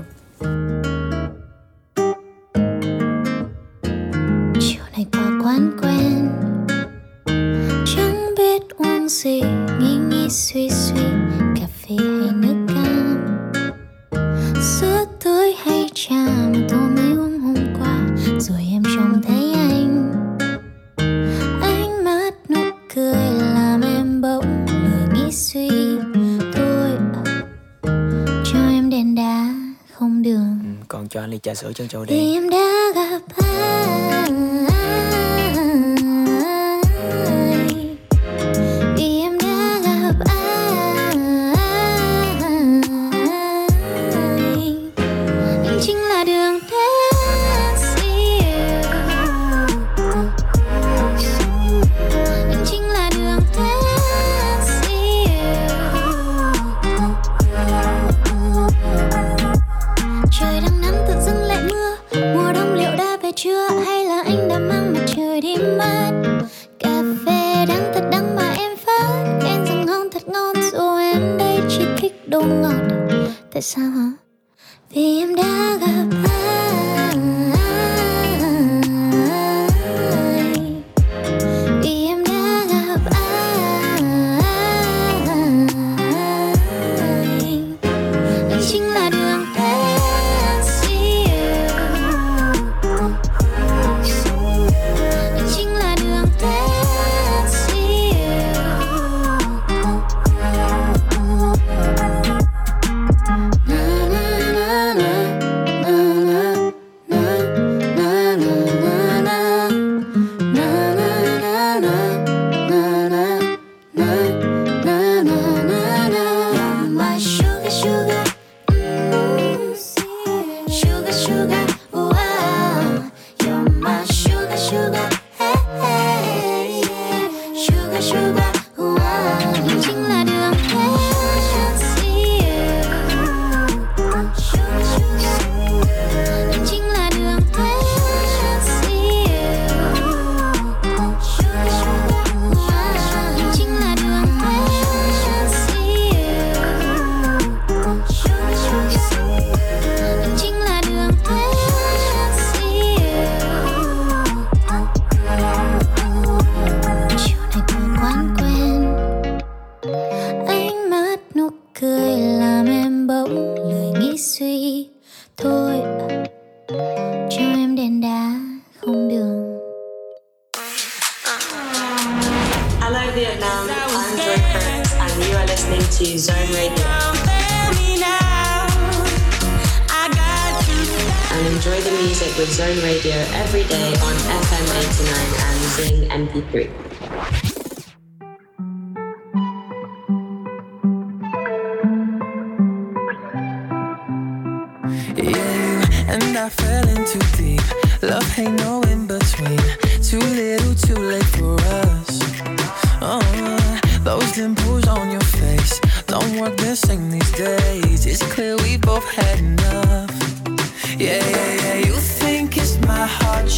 Quán 5.43 5.71
quen. 5.81 6.29
Chẳng 7.95 8.29
biết 8.37 8.61
uống 8.77 9.09
gì 9.09 9.41
nghĩ 9.79 9.97
nghĩ 10.09 10.29
suy 10.29 10.69
suy 10.69 11.03
cà 11.55 11.67
phê 11.67 11.95
hay 11.97 12.31
nước 12.33 12.65
cam. 12.67 13.17
Sữa 14.61 15.05
tươi 15.23 15.53
hay 15.63 15.89
trà 15.93 16.25
mà 16.25 16.59
tôi 16.69 16.79
mới 16.79 17.11
uống 17.11 17.39
hôm 17.39 17.55
qua 17.79 17.99
rồi 18.39 18.67
em 18.71 18.83
trông 18.83 19.21
thấy 19.27 19.53
anh. 19.53 20.11
Ánh 21.61 22.03
mắt 22.03 22.31
nụ 22.49 22.61
cười 22.95 23.31
làm 23.55 23.81
em 23.81 24.21
bỗng 24.21 24.65
lười 24.67 25.07
nghĩ 25.13 25.31
suy. 25.31 25.69
Thôi 26.53 26.91
cho 28.45 28.59
em 28.69 28.89
đèn 28.89 29.15
đá 29.15 29.53
không 29.93 30.21
đường. 30.21 30.75
Còn 30.87 31.07
cho 31.09 31.21
anh 31.21 31.29
ly 31.29 31.39
trà 31.43 31.53
sữa 31.53 31.71
chân 31.75 31.87
trâu 31.87 32.05
vì 32.07 32.15
đen 32.15 32.33
em 32.33 32.49
đã 32.49 32.91
gặp 32.95 33.21
ai 33.43 34.31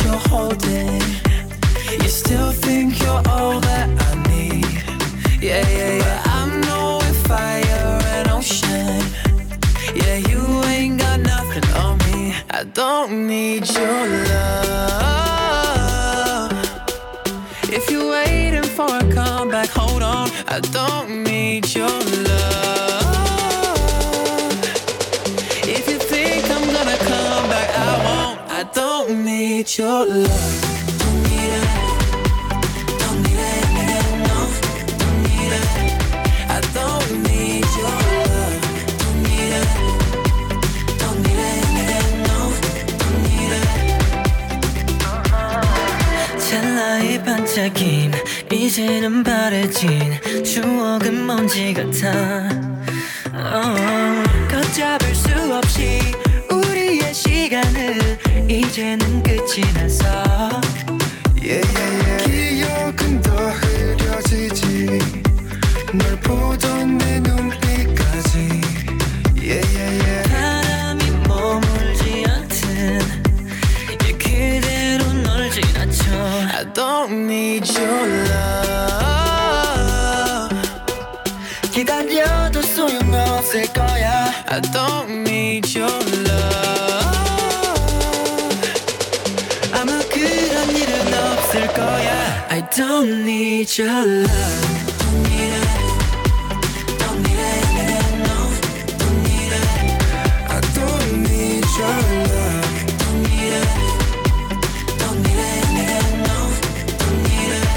you're 0.02 0.24
holding. 0.30 1.02
You 2.02 2.10
still 2.10 2.52
think 2.52 3.00
you're 3.02 3.22
all 3.28 3.60
that 3.60 3.90
I 4.08 4.16
need. 4.30 4.66
Yeah, 5.42 5.68
yeah, 5.70 5.98
yeah. 5.98 6.24
I'm 6.26 6.62
knowing 6.62 7.14
fire 7.30 8.00
and 8.16 8.30
ocean. 8.30 9.02
Yeah, 9.94 10.18
you 10.30 10.64
ain't 10.64 11.00
got 11.00 11.20
nothing 11.20 11.66
on 11.76 11.98
me. 12.10 12.34
I 12.50 12.64
don't 12.64 13.28
need 13.28 13.70
your 13.70 14.08
love. 14.32 14.94
If 17.64 17.90
you're 17.92 18.10
waiting 18.12 18.64
for 18.64 18.88
a 18.88 19.04
comeback, 19.14 19.70
hold 19.70 20.02
on. 20.02 20.30
I 20.48 20.60
don't 20.60 21.23
need 29.66 31.54
it. 31.54 31.84
찰나의 46.38 47.24
반짝임 47.24 48.12
이제는 48.52 49.24
바래진 49.24 50.20
추억은 50.44 51.26
먼지 51.26 51.74
같아 51.74 52.50
어, 53.32 53.76
걷잡을 54.52 55.16
수 55.16 55.30
없이 55.54 56.00
우리의 56.52 57.14
시간은 57.14 58.13
이제는 58.54 59.24
끝이 59.24 59.62
났어 59.74 60.06
yeah, 61.42 61.66
yeah, 61.76 62.06
yeah. 62.06 62.54
기억은 62.62 63.20
더 63.22 63.32
흐려지지 63.50 65.00
널 65.94 66.20
보던 66.20 67.00
내 67.00 67.20
눈빛까지 67.20 68.62
yeah, 69.42 69.66
yeah, 69.76 70.06
yeah. 70.06 70.30
바람이 70.30 71.04
머물지 71.28 72.26
않든 72.28 73.00
예, 74.06 74.12
그대로 74.12 75.12
널 75.24 75.50
지나쳐 75.50 76.14
I 76.54 76.64
don't 76.74 77.12
need 77.12 77.66
your 77.76 78.06
love 78.30 79.34
기다려도 81.72 82.62
소용없을 82.62 83.66
거야 83.74 84.32
I 84.48 84.62
don't 84.62 85.10
need 85.28 85.76
your 85.76 85.92
love 85.92 86.23
don't 92.76 93.24
need 93.24 93.78
your 93.78 93.88
love 93.88 94.28
Don't 95.00 95.24
need 95.30 95.54
it 95.54 95.68
Don't 96.98 97.22
need 97.22 97.38
it 97.38 97.62
No 98.26 98.38
Don't 98.98 99.18
need 99.24 99.54
it 99.54 99.70
I 100.50 100.60
don't 100.74 101.22
need 101.22 101.66
your 101.78 101.98
love 102.34 102.74
Don't 102.98 103.20
need 103.30 103.54
it 103.54 103.70
Don't 104.98 105.18
need 105.22 105.38
it 105.38 106.06
No 106.26 106.38
Don't 106.98 107.20
need 107.30 107.54
it 107.54 107.70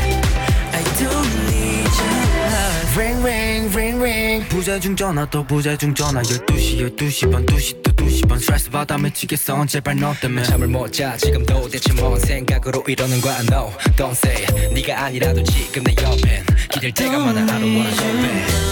I 0.72 0.82
don't 1.00 1.32
need 1.50 1.92
your 2.00 2.16
love 2.48 2.96
ring 2.96 3.18
ring 3.22 3.68
ring 3.74 3.96
ring 4.02 4.48
부재중 4.48 4.96
전화 4.96 5.26
또 5.26 5.44
부재중 5.44 5.94
전화 5.94 6.22
12시 6.22 6.96
12시 6.96 7.30
반 7.30 7.44
2시 7.44 7.85
또 7.96 8.04
2시 8.04 8.28
반 8.28 8.38
스트레스 8.38 8.70
받아 8.70 8.96
미치겠어 8.98 9.64
제발 9.66 9.98
너 9.98 10.14
때문에 10.20 10.42
잠을 10.44 10.66
못자 10.68 11.16
지금도 11.16 11.68
대체 11.68 11.92
뭔 11.94 12.18
생각으로 12.20 12.84
이러는 12.86 13.20
거야 13.20 13.38
No 13.50 13.72
don't 13.96 14.12
say 14.12 14.42
it. 14.44 14.74
네가 14.74 15.04
아니라도 15.04 15.42
지금 15.42 15.82
내 15.84 15.94
옆엔 16.02 16.44
기댈 16.70 16.92
때가 16.92 17.18
많아 17.18 17.40
I 17.40 17.46
don't 17.46 17.62
wanna 17.64 17.96
go 17.96 18.12
back 18.22 18.66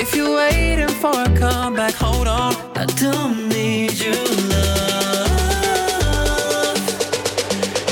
If 0.00 0.14
you're 0.14 0.36
waiting 0.36 0.88
for 1.00 1.10
a 1.10 1.24
comeback, 1.36 1.92
hold 1.94 2.28
on. 2.28 2.54
I 2.76 2.86
don't 2.94 3.48
need 3.48 3.98
your 4.00 4.14
love. 4.14 5.18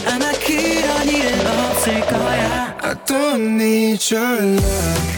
아마 0.07 0.31
그런 0.39 1.09
일은 1.09 1.47
없을 1.47 2.01
거야. 2.03 2.77
I 2.81 2.95
don't 3.07 3.57
need 3.61 4.15
your 4.15 4.41
love 4.41 5.16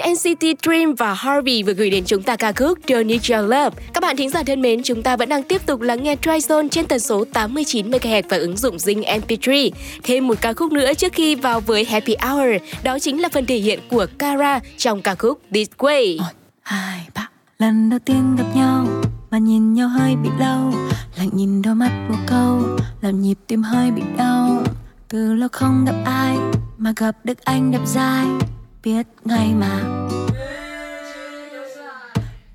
ơn 0.00 0.12
NCT 0.12 0.62
Dream 0.62 0.94
và 0.94 1.14
Harvey 1.14 1.62
vừa 1.62 1.72
gửi 1.72 1.90
đến 1.90 2.04
chúng 2.06 2.22
ta 2.22 2.36
ca 2.36 2.52
khúc 2.52 2.78
Don't 2.86 3.06
Need 3.06 3.30
Your 3.30 3.44
Love. 3.44 3.70
Các 3.94 4.00
bạn 4.00 4.16
thính 4.16 4.30
giả 4.30 4.42
thân 4.42 4.62
mến, 4.62 4.82
chúng 4.82 5.02
ta 5.02 5.16
vẫn 5.16 5.28
đang 5.28 5.42
tiếp 5.42 5.66
tục 5.66 5.80
lắng 5.80 6.02
nghe 6.02 6.16
Tryzone 6.16 6.68
trên 6.68 6.86
tần 6.86 7.00
số 7.00 7.24
89 7.32 7.90
MHz 7.90 8.22
và 8.28 8.36
ứng 8.36 8.56
dụng 8.56 8.76
Zing 8.76 9.02
MP3. 9.02 9.70
Thêm 10.02 10.28
một 10.28 10.34
ca 10.40 10.52
khúc 10.52 10.72
nữa 10.72 10.94
trước 10.94 11.12
khi 11.12 11.34
vào 11.34 11.60
với 11.60 11.84
Happy 11.84 12.16
Hour, 12.20 12.62
đó 12.82 12.98
chính 12.98 13.22
là 13.22 13.28
phần 13.28 13.46
thể 13.46 13.56
hiện 13.56 13.80
của 13.90 14.06
Kara 14.18 14.60
trong 14.76 15.02
ca 15.02 15.14
khúc 15.14 15.40
This 15.52 15.68
Way. 15.78 16.18
hai 16.62 17.00
ba 17.14 17.28
lần 17.58 17.90
đầu 17.90 17.98
tiên 18.04 18.36
gặp 18.38 18.56
nhau 18.56 18.86
mà 19.30 19.38
nhìn 19.38 19.74
nhau 19.74 19.88
hơi 19.88 20.16
bị 20.16 20.30
lâu 20.40 20.72
lại 21.16 21.28
nhìn 21.32 21.62
đôi 21.62 21.74
mắt 21.74 22.06
một 22.08 22.18
câu 22.26 22.62
làm 23.00 23.20
nhịp 23.20 23.38
tim 23.46 23.62
hơi 23.62 23.90
bị 23.90 24.02
đau 24.16 24.62
từ 25.08 25.34
lâu 25.34 25.48
không 25.52 25.84
gặp 25.84 25.96
ai 26.04 26.36
mà 26.78 26.92
gặp 26.96 27.16
được 27.24 27.44
anh 27.44 27.70
đẹp 27.70 27.82
dai 27.86 28.26
biết 28.84 29.06
ngay 29.24 29.54
mà. 29.54 29.80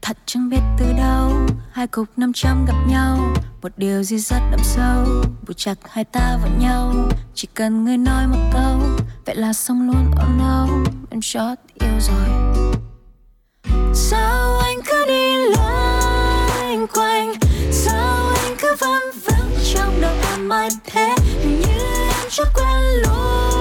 Thật 0.01 0.17
chẳng 0.25 0.49
biết 0.49 0.61
từ 0.79 0.85
đâu, 0.97 1.31
hai 1.71 1.87
cục 1.87 2.07
năm 2.17 2.31
trăm 2.35 2.65
gặp 2.65 2.75
nhau. 2.87 3.17
Một 3.61 3.71
điều 3.77 4.03
gì 4.03 4.19
rất 4.19 4.39
đậm 4.51 4.59
sâu, 4.63 5.05
bù 5.47 5.53
chặt 5.53 5.75
hai 5.89 6.03
ta 6.03 6.37
vào 6.41 6.51
nhau. 6.59 6.93
Chỉ 7.35 7.47
cần 7.53 7.85
người 7.85 7.97
nói 7.97 8.27
một 8.27 8.49
câu, 8.53 8.79
vậy 9.25 9.35
là 9.35 9.53
xong 9.53 9.87
luôn. 9.87 10.11
Oh 10.11 10.39
no, 10.39 10.67
em 11.09 11.21
chót 11.21 11.57
yêu 11.73 11.99
rồi. 11.99 12.29
Sao 13.93 14.59
anh 14.59 14.77
cứ 14.85 15.05
đi 15.07 15.35
loanh 15.55 16.87
quanh? 16.87 17.33
Sao 17.71 18.33
anh 18.43 18.55
cứ 18.61 18.75
văng 18.79 19.11
vắng 19.25 19.51
trong 19.73 20.01
đầu 20.01 20.15
em 20.31 20.49
mãi 20.49 20.69
thế? 20.85 21.15
Hình 21.39 21.59
như 21.59 21.83
em 22.09 22.29
chưa 22.29 22.43
quen 22.55 22.83
luôn. 23.03 23.58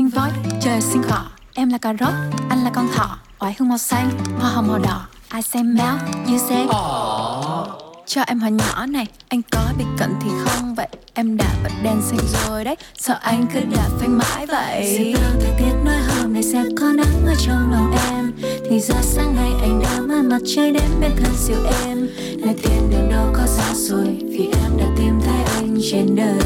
sinh 0.00 0.08
voi 0.08 0.30
trời 0.60 0.80
sinh 0.80 1.02
cỏ 1.08 1.24
em 1.54 1.70
là 1.70 1.78
cà 1.78 1.94
rốt 2.00 2.08
anh 2.48 2.64
là 2.64 2.70
con 2.74 2.88
thỏ. 2.94 3.18
Oải 3.38 3.54
hương 3.58 3.68
màu 3.68 3.78
xanh 3.78 4.10
hoa 4.40 4.50
hồng 4.50 4.68
màu 4.68 4.78
đỏ. 4.78 5.06
I 5.34 5.42
say 5.42 5.62
mel 5.62 5.94
you 6.26 6.38
say 6.48 6.66
cho 8.06 8.22
em 8.22 8.40
hỏi 8.40 8.50
nhỏ 8.50 8.86
này 8.86 9.06
anh 9.28 9.42
có 9.50 9.60
bị 9.78 9.84
cận 9.98 10.14
thì 10.20 10.30
không? 10.44 10.74
Vậy 10.74 10.88
em 11.14 11.36
đã 11.36 11.54
bật 11.62 11.70
đèn 11.82 12.02
xanh 12.02 12.18
rồi 12.48 12.64
đấy. 12.64 12.76
Sợ 12.98 13.18
anh 13.22 13.46
cứ 13.54 13.60
đã 13.60 13.88
phanh 14.00 14.18
mãi 14.18 14.46
vậy? 14.46 14.96
Sự 14.98 15.20
thời 15.40 15.54
tiết 15.58 15.74
nói 15.84 15.98
hôm 16.08 16.32
nay 16.32 16.42
sẽ 16.42 16.64
có 16.80 16.86
nắng 16.86 17.26
ở 17.26 17.34
trong 17.46 17.72
lòng 17.72 17.94
em. 18.10 18.32
Thì 18.70 18.80
ra 18.80 19.02
sáng 19.02 19.36
nay 19.36 19.50
anh 19.60 19.82
đã 19.82 20.00
mang 20.00 20.28
mặt 20.28 20.40
trời 20.56 20.72
đến 20.72 20.90
bên 21.00 21.10
thân 21.16 21.34
siêu 21.36 21.58
em. 21.84 22.08
Nơi 22.38 22.54
tiền 22.62 22.90
đường 22.90 23.10
đâu 23.10 23.32
có 23.32 23.46
xa 23.46 23.74
rồi 23.74 24.18
vì 24.20 24.50
em 24.62 24.78
đã 24.78 24.86
tìm 24.96 25.20
thấy 25.26 25.44
anh 25.56 25.78
trên 25.90 26.16
đời. 26.16 26.38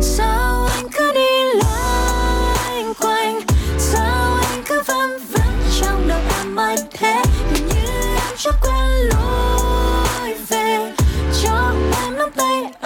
Sao 0.00 0.66
anh 0.66 0.86
cứ 0.92 1.12
đi 1.14 1.25
hơn 6.76 6.86
thế 6.90 7.22
Hình 7.50 7.66
như 7.66 7.74
em 8.16 8.36
chưa 8.36 8.50
quen 8.62 9.08
lối 9.08 10.34
về. 10.48 10.92
Cho 11.42 11.72
em 12.04 12.16
nắm 12.16 12.30
tay 12.36 12.62
anh 12.80 12.85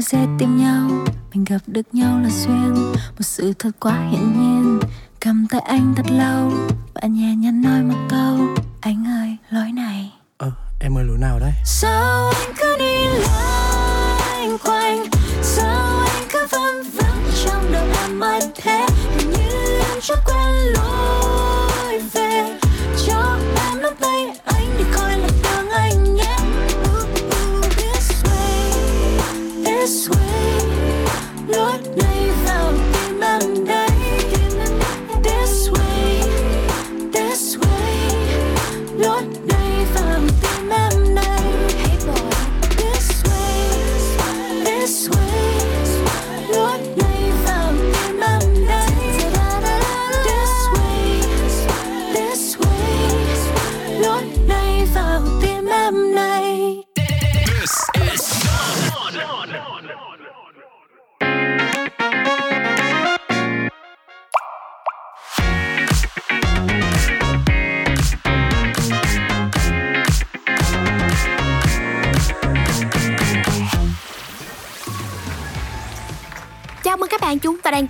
rồi 0.00 0.04
sẽ 0.04 0.26
tìm 0.38 0.56
nhau. 0.56 0.90
Mình 1.34 1.44
gặp 1.44 1.58
được 1.66 1.94
nhau 1.94 2.20
là 2.20 2.30
duyên, 2.30 2.74
một 2.94 3.22
sự 3.22 3.52
thật 3.58 3.70
quá 3.80 4.08
hiển 4.10 4.20
nhiên. 4.20 4.80
Cầm 5.20 5.46
tay 5.50 5.60
anh 5.60 5.94
thật 5.96 6.06
lâu 6.10 6.52
và 6.94 7.08
nhẹ 7.08 7.34
nhàng 7.36 7.62
nói 7.62 7.82
một 7.82 8.06
câu. 8.08 8.49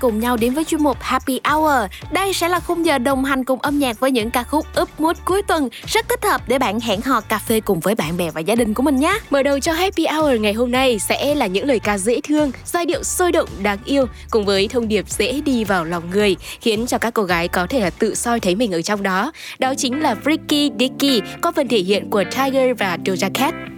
cùng 0.00 0.20
nhau 0.20 0.36
đến 0.36 0.54
với 0.54 0.64
chuyên 0.64 0.82
mục 0.82 0.96
Happy 1.00 1.40
Hour. 1.44 1.90
Đây 2.12 2.32
sẽ 2.32 2.48
là 2.48 2.60
khung 2.60 2.86
giờ 2.86 2.98
đồng 2.98 3.24
hành 3.24 3.44
cùng 3.44 3.60
âm 3.60 3.78
nhạc 3.78 4.00
với 4.00 4.10
những 4.10 4.30
ca 4.30 4.42
khúc 4.42 4.66
up 4.80 4.88
mood 4.98 5.16
cuối 5.24 5.42
tuần, 5.42 5.68
rất 5.86 6.08
thích 6.08 6.24
hợp 6.24 6.48
để 6.48 6.58
bạn 6.58 6.80
hẹn 6.80 7.00
hò 7.00 7.20
cà 7.20 7.38
phê 7.38 7.60
cùng 7.60 7.80
với 7.80 7.94
bạn 7.94 8.16
bè 8.16 8.30
và 8.30 8.40
gia 8.40 8.54
đình 8.54 8.74
của 8.74 8.82
mình 8.82 8.96
nhé. 8.96 9.18
Mở 9.30 9.42
đầu 9.42 9.60
cho 9.60 9.72
Happy 9.72 10.06
Hour 10.06 10.40
ngày 10.40 10.52
hôm 10.52 10.70
nay 10.70 10.98
sẽ 10.98 11.34
là 11.34 11.46
những 11.46 11.66
lời 11.66 11.78
ca 11.78 11.98
dễ 11.98 12.20
thương, 12.20 12.52
giai 12.64 12.86
điệu 12.86 13.02
sôi 13.02 13.32
động 13.32 13.48
đáng 13.62 13.78
yêu 13.84 14.06
cùng 14.30 14.44
với 14.44 14.68
thông 14.68 14.88
điệp 14.88 15.10
dễ 15.10 15.40
đi 15.40 15.64
vào 15.64 15.84
lòng 15.84 16.10
người, 16.10 16.36
khiến 16.60 16.86
cho 16.86 16.98
các 16.98 17.14
cô 17.14 17.22
gái 17.22 17.48
có 17.48 17.66
thể 17.66 17.80
là 17.80 17.90
tự 17.90 18.14
soi 18.14 18.40
thấy 18.40 18.54
mình 18.54 18.72
ở 18.72 18.82
trong 18.82 19.02
đó. 19.02 19.32
Đó 19.58 19.74
chính 19.74 20.00
là 20.00 20.16
Freaky 20.24 20.70
Dicky 20.78 21.20
có 21.40 21.52
phần 21.52 21.68
thể 21.68 21.78
hiện 21.78 22.10
của 22.10 22.24
Tiger 22.24 22.78
và 22.78 22.98
Doja 23.04 23.30
Cat. 23.34 23.69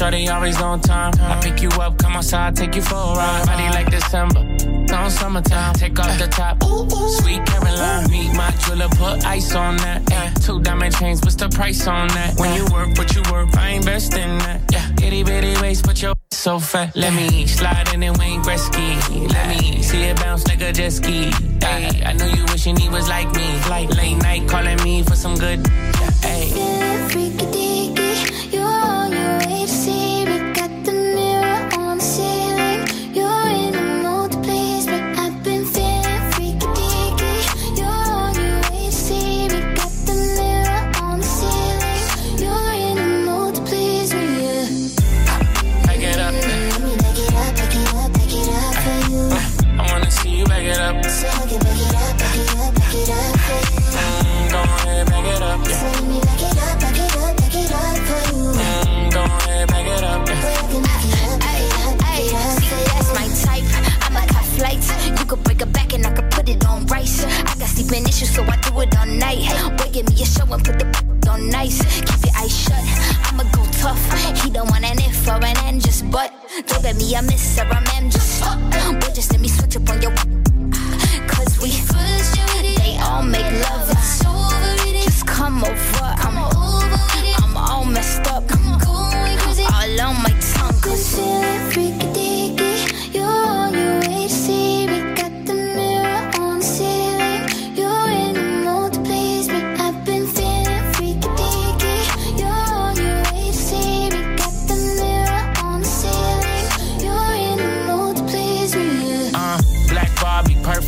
Shorty 0.00 0.30
always 0.30 0.58
on 0.62 0.80
time. 0.80 1.12
I 1.20 1.38
pick 1.42 1.60
you 1.60 1.68
up, 1.78 1.98
come 1.98 2.16
outside, 2.16 2.56
take 2.56 2.74
you 2.74 2.80
for 2.80 2.94
a 2.94 3.16
ride. 3.16 3.44
Body 3.44 3.64
like 3.64 3.90
December, 3.90 4.40
on 4.96 5.10
summertime. 5.10 5.74
Take 5.74 5.98
off 5.98 6.18
the 6.18 6.26
top, 6.26 6.64
ooh, 6.64 6.84
ooh. 6.84 7.08
sweet 7.20 7.44
Caroline. 7.44 8.10
Meet 8.10 8.34
my 8.34 8.50
jeweler, 8.64 8.88
put 8.88 9.26
ice 9.26 9.54
on 9.54 9.76
that. 9.76 10.00
Yeah. 10.08 10.32
Two 10.40 10.62
diamond 10.62 10.96
chains, 10.96 11.20
what's 11.20 11.34
the 11.34 11.50
price 11.50 11.86
on 11.86 12.08
that? 12.08 12.40
When 12.40 12.56
you 12.56 12.64
work, 12.72 12.96
what 12.96 13.14
you 13.14 13.20
work, 13.30 13.54
I 13.58 13.72
invest 13.72 14.14
in 14.14 14.38
that. 14.38 14.62
Yeah. 14.72 15.06
Itty 15.06 15.22
bitty 15.22 15.60
waist, 15.60 15.84
but 15.84 16.00
your 16.00 16.14
so 16.32 16.58
fat. 16.58 16.96
Let 16.96 17.12
me 17.12 17.46
slide 17.46 17.92
in 17.92 18.02
and 18.02 18.16
Wayne 18.16 18.40
Gretzky. 18.40 19.30
Let 19.30 19.48
me 19.50 19.82
see 19.82 20.00
it 20.04 20.16
bounce 20.16 20.48
like 20.48 20.62
a 20.62 20.72
jet 20.72 20.92
ski. 20.92 21.30
Ay, 21.62 22.02
I 22.06 22.14
knew 22.14 22.38
you 22.38 22.46
wishing 22.46 22.74
he 22.74 22.88
was 22.88 23.06
like 23.06 23.30
me. 23.34 23.48
Like 23.68 23.90
late 23.90 24.16
night 24.16 24.48
calling 24.48 24.82
me 24.82 25.02
for 25.02 25.14
some 25.14 25.36
good. 25.36 25.60
Ay. 26.24 26.79
Don't 76.66 76.82
get 76.82 76.96
me 76.96 77.14
a 77.14 77.22
miss 77.22 77.58
or 77.58 77.62
a 77.62 77.80
mem 77.80 78.10
just. 78.10 78.42
Huh. 78.42 78.69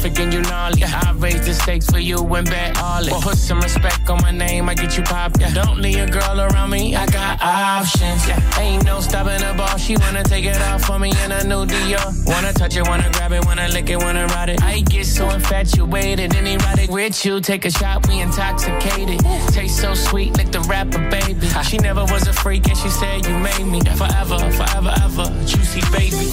traffic 0.02 0.32
you 0.32 0.42
lolly. 0.42 0.80
Yeah. 0.80 1.00
I 1.04 1.12
raise 1.12 1.44
the 1.46 1.54
stakes 1.54 1.86
for 1.86 1.98
you 1.98 2.18
and 2.34 2.48
bet 2.48 2.78
all 2.78 3.06
it. 3.06 3.12
Put 3.22 3.36
some 3.36 3.60
respect 3.60 4.08
on 4.10 4.20
my 4.22 4.30
name, 4.30 4.68
I 4.68 4.74
get 4.74 4.96
you 4.96 5.02
popped. 5.02 5.40
Yeah. 5.40 5.52
Don't 5.52 5.80
leave 5.80 5.98
a 5.98 6.06
girl 6.06 6.40
around 6.40 6.70
me, 6.70 6.96
I 6.96 7.06
got 7.06 7.40
options. 7.42 8.26
Yeah. 8.26 8.58
Ain't 8.58 8.84
no 8.84 9.00
stopping 9.00 9.38
the 9.38 9.54
ball, 9.56 9.76
she 9.76 9.96
wanna 9.96 10.24
take 10.24 10.44
it 10.44 10.60
off 10.62 10.84
for 10.84 10.98
me 10.98 11.12
in 11.24 11.32
a 11.32 11.44
new 11.44 11.66
Dior. 11.66 12.26
Wanna 12.26 12.52
touch 12.52 12.76
it, 12.76 12.86
wanna 12.88 13.10
grab 13.12 13.32
it, 13.32 13.44
wanna 13.44 13.68
lick 13.68 13.90
it, 13.90 13.98
wanna 13.98 14.26
ride 14.26 14.50
it. 14.50 14.62
I 14.62 14.80
get 14.80 15.06
so 15.06 15.30
infatuated 15.30 16.34
and 16.34 16.48
erotic 16.48 16.90
with 16.90 17.24
you. 17.24 17.40
Take 17.40 17.64
a 17.64 17.70
shot, 17.70 18.06
we 18.08 18.20
intoxicated. 18.20 19.20
Taste 19.48 19.80
so 19.80 19.94
sweet, 19.94 20.36
like 20.36 20.50
the 20.50 20.60
rapper, 20.60 21.02
baby. 21.10 21.48
She 21.68 21.78
never 21.78 22.04
was 22.04 22.26
a 22.26 22.32
freak 22.32 22.68
and 22.68 22.76
she 22.76 22.88
said 22.88 23.26
you 23.26 23.38
made 23.38 23.66
me 23.66 23.80
forever, 23.96 24.38
forever, 24.50 24.92
ever. 25.04 25.26
Juicy 25.46 25.80
baby. 25.92 26.26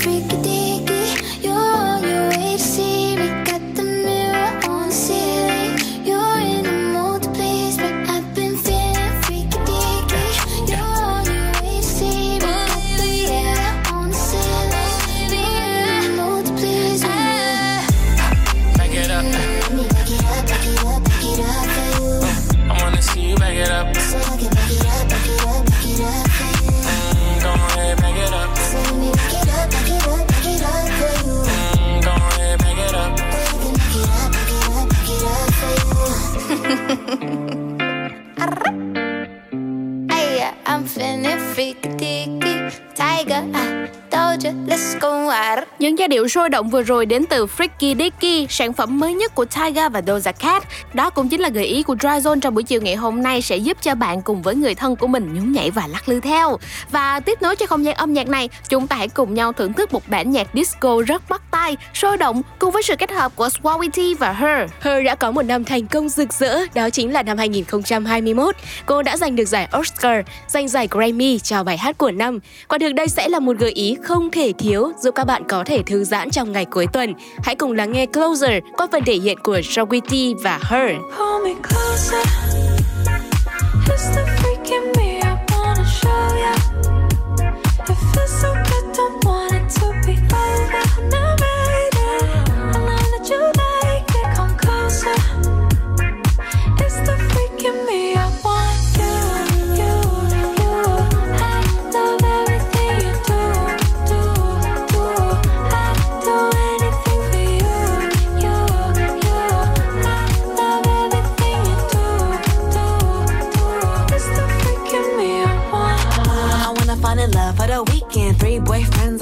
Freaky 0.00 0.74
you're 1.42 1.54
on 1.54 2.02
your 2.02 2.28
way 2.30 2.56
to 2.56 2.58
see. 2.58 2.93
com 45.04 45.28
ar. 45.28 45.63
Những 45.84 45.98
giai 45.98 46.08
điệu 46.08 46.28
sôi 46.28 46.48
động 46.48 46.70
vừa 46.70 46.82
rồi 46.82 47.06
đến 47.06 47.24
từ 47.26 47.46
Freaky 47.46 47.96
Dicky, 47.98 48.46
sản 48.50 48.72
phẩm 48.72 49.00
mới 49.00 49.14
nhất 49.14 49.34
của 49.34 49.44
Tyga 49.44 49.88
và 49.88 50.00
Doja 50.00 50.32
Cat. 50.32 50.62
Đó 50.94 51.10
cũng 51.10 51.28
chính 51.28 51.40
là 51.40 51.48
gợi 51.48 51.64
ý 51.64 51.82
của 51.82 51.94
Dryzone 51.94 52.40
trong 52.40 52.54
buổi 52.54 52.62
chiều 52.62 52.80
ngày 52.80 52.94
hôm 52.94 53.22
nay 53.22 53.42
sẽ 53.42 53.56
giúp 53.56 53.76
cho 53.82 53.94
bạn 53.94 54.22
cùng 54.22 54.42
với 54.42 54.54
người 54.54 54.74
thân 54.74 54.96
của 54.96 55.06
mình 55.06 55.34
nhún 55.34 55.52
nhảy 55.52 55.70
và 55.70 55.86
lắc 55.86 56.08
lư 56.08 56.20
theo. 56.20 56.58
Và 56.90 57.20
tiếp 57.20 57.42
nối 57.42 57.56
cho 57.56 57.66
không 57.66 57.84
gian 57.84 57.94
âm 57.94 58.12
nhạc 58.12 58.28
này, 58.28 58.48
chúng 58.68 58.86
ta 58.86 58.96
hãy 58.96 59.08
cùng 59.08 59.34
nhau 59.34 59.52
thưởng 59.52 59.72
thức 59.72 59.92
một 59.92 60.02
bản 60.08 60.30
nhạc 60.30 60.48
disco 60.54 61.02
rất 61.06 61.22
bắt 61.28 61.42
tai, 61.50 61.76
sôi 61.94 62.16
động 62.16 62.42
cùng 62.58 62.70
với 62.70 62.82
sự 62.82 62.96
kết 62.96 63.10
hợp 63.10 63.32
của 63.36 63.48
Swawity 63.48 64.16
và 64.18 64.32
Her. 64.32 64.70
Her 64.80 65.04
đã 65.04 65.14
có 65.14 65.30
một 65.30 65.42
năm 65.42 65.64
thành 65.64 65.86
công 65.86 66.08
rực 66.08 66.32
rỡ, 66.32 66.58
đó 66.74 66.90
chính 66.90 67.12
là 67.12 67.22
năm 67.22 67.38
2021. 67.38 68.56
Cô 68.86 69.02
đã 69.02 69.16
giành 69.16 69.36
được 69.36 69.48
giải 69.48 69.68
Oscar, 69.78 70.24
giành 70.48 70.68
giải 70.68 70.88
Grammy 70.90 71.38
cho 71.38 71.64
bài 71.64 71.78
hát 71.78 71.98
của 71.98 72.10
năm. 72.10 72.38
Qua 72.68 72.78
thực 72.78 72.94
đây 72.94 73.08
sẽ 73.08 73.28
là 73.28 73.38
một 73.38 73.56
gợi 73.58 73.70
ý 73.70 73.96
không 74.02 74.30
thể 74.30 74.52
thiếu 74.58 74.92
giúp 75.02 75.14
các 75.14 75.24
bạn 75.24 75.42
có 75.48 75.64
thể 75.64 75.73
thư 75.82 76.04
giãn 76.04 76.30
trong 76.30 76.52
ngày 76.52 76.64
cuối 76.64 76.86
tuần. 76.92 77.14
Hãy 77.42 77.54
cùng 77.54 77.72
lắng 77.72 77.92
nghe 77.92 78.06
Closer 78.06 78.62
qua 78.76 78.86
phần 78.92 79.04
thể 79.04 79.14
hiện 79.14 79.38
của 79.42 79.58
Shawty 79.58 80.34
và 80.42 80.60
Her. 80.62 80.90
Hold 81.12 81.44
me 81.44 81.54
closer. 81.62 82.26
It's 83.88 84.14
the 84.14 84.24
me 84.96 85.03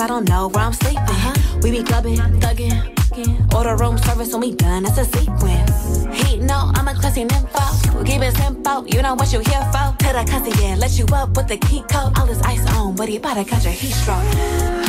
I 0.02 0.08
don't 0.08 0.28
know 0.28 0.48
where 0.48 0.64
I'm 0.64 0.72
sleeping. 0.72 1.62
We 1.62 1.70
be 1.70 1.84
clubbing, 1.84 2.16
thugging, 2.42 3.54
order 3.54 3.76
room 3.76 3.96
service 3.98 4.32
when 4.32 4.40
we 4.40 4.52
done. 4.52 4.82
that's 4.82 4.98
a 4.98 5.04
sequence. 5.04 6.06
He 6.12 6.38
know 6.38 6.72
I'm 6.74 6.88
a 6.88 6.94
classy 6.94 7.24
nympho. 7.24 8.04
Keep 8.04 8.22
it 8.22 8.36
simple, 8.36 8.84
you 8.88 9.00
know 9.00 9.14
what 9.14 9.32
you 9.32 9.38
here 9.38 9.62
for. 9.70 9.94
Tell 10.00 10.14
the 10.14 10.28
cussy, 10.28 10.50
yeah, 10.60 10.74
let 10.74 10.98
you 10.98 11.06
up 11.14 11.36
with 11.36 11.46
the 11.46 11.56
key 11.56 11.82
code. 11.82 12.18
All 12.18 12.26
this 12.26 12.42
ice 12.42 12.66
on, 12.74 12.96
but 12.96 13.08
he 13.08 13.18
about 13.18 13.34
to 13.34 13.44
catch 13.44 13.64
a 13.64 13.70
heat 13.70 13.92
stroke. 13.92 14.24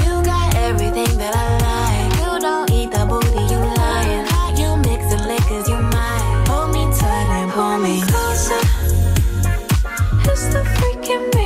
You 0.02 0.26
got 0.26 0.56
everything 0.56 1.16
that 1.20 1.36
I 1.36 1.46
like. 1.62 2.10
You 2.18 2.40
don't 2.42 2.72
eat 2.72 2.90
the 2.90 3.06
booty, 3.06 3.54
you 3.54 3.60
lying. 3.60 4.26
How 4.26 4.50
you 4.58 4.78
mix 4.78 5.14
the 5.14 5.28
liquors, 5.28 5.70
you 5.70 5.78
mine. 5.78 6.48
Hold 6.48 6.74
me 6.74 6.86
tight 6.98 7.30
and 7.38 7.52
pull 7.52 7.78
me 7.78 8.02
closer. 8.02 8.62
It's 10.26 10.48
the 10.48 10.66
freak 10.66 11.08
in 11.08 11.30
me 11.38 11.43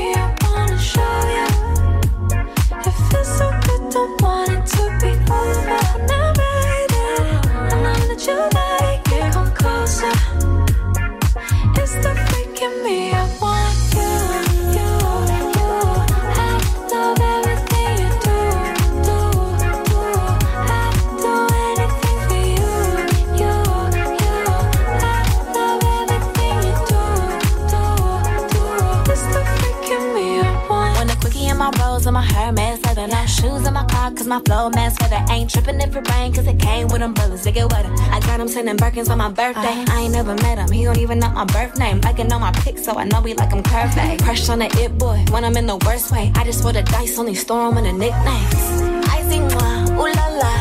cause 34.27 34.43
my 34.43 34.43
flow 34.45 34.69
mask 34.69 35.01
feather. 35.01 35.23
Ain't 35.31 35.49
tripping 35.49 35.79
if 35.79 35.95
it 35.95 36.09
rain 36.11 36.33
cause 36.33 36.47
it 36.47 36.59
came 36.59 36.87
with 36.87 37.01
umbrellas 37.01 37.43
to 37.43 37.51
get 37.51 37.71
wetter. 37.71 37.89
I 38.11 38.19
got 38.21 38.39
him 38.39 38.47
sending 38.47 38.77
Birkins 38.77 39.07
for 39.07 39.15
my 39.15 39.29
birthday. 39.29 39.61
Uh-huh. 39.61 39.97
I 39.97 40.01
ain't 40.01 40.13
never 40.13 40.35
met 40.35 40.57
him, 40.57 40.71
he 40.71 40.83
don't 40.83 40.97
even 40.97 41.19
know 41.19 41.29
my 41.29 41.45
birth 41.45 41.77
name. 41.77 42.01
Liking 42.01 42.31
on 42.31 42.41
my 42.41 42.51
pics 42.51 42.83
so 42.85 42.97
I 42.97 43.05
know 43.05 43.21
we 43.21 43.33
like 43.33 43.51
him 43.51 43.63
curvy. 43.63 43.97
Uh-huh. 43.97 44.17
Crush 44.23 44.49
on 44.49 44.59
the 44.59 44.69
it 44.83 44.97
boy 44.97 45.23
when 45.31 45.43
I'm 45.43 45.55
in 45.57 45.67
the 45.67 45.77
worst 45.85 46.11
way. 46.11 46.31
I 46.35 46.43
just 46.43 46.63
roll 46.63 46.73
the 46.73 46.83
dice, 46.83 47.17
only 47.17 47.35
store 47.35 47.69
him 47.69 47.77
in 47.77 47.85
the 47.85 47.93
nicknames. 47.93 49.07
Icy 49.15 49.39
moi, 49.39 49.75
ooh 49.95 50.11
la 50.19 50.27
la. 50.41 50.53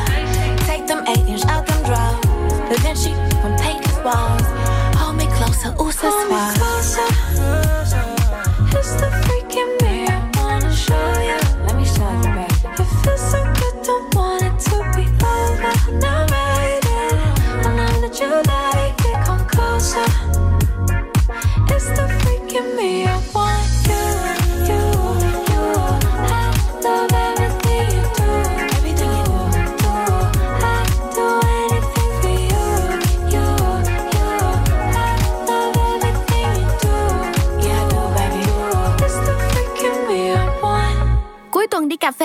Take 0.66 0.86
them 0.86 1.04
eight 1.08 1.26
inch 1.28 1.44
out 1.46 1.66
them 1.66 1.82
drawers. 1.84 2.20
Da 2.68 2.76
Vinci 2.82 3.12
from 3.40 3.56
paint 3.58 3.84
walls. 4.04 4.46
Hold 4.98 5.16
me 5.16 5.26
closer, 5.38 5.70
ooh, 5.80 5.90
so 5.90 6.10
Hold 6.10 6.30
me 6.30 6.58
closer. 6.58 7.35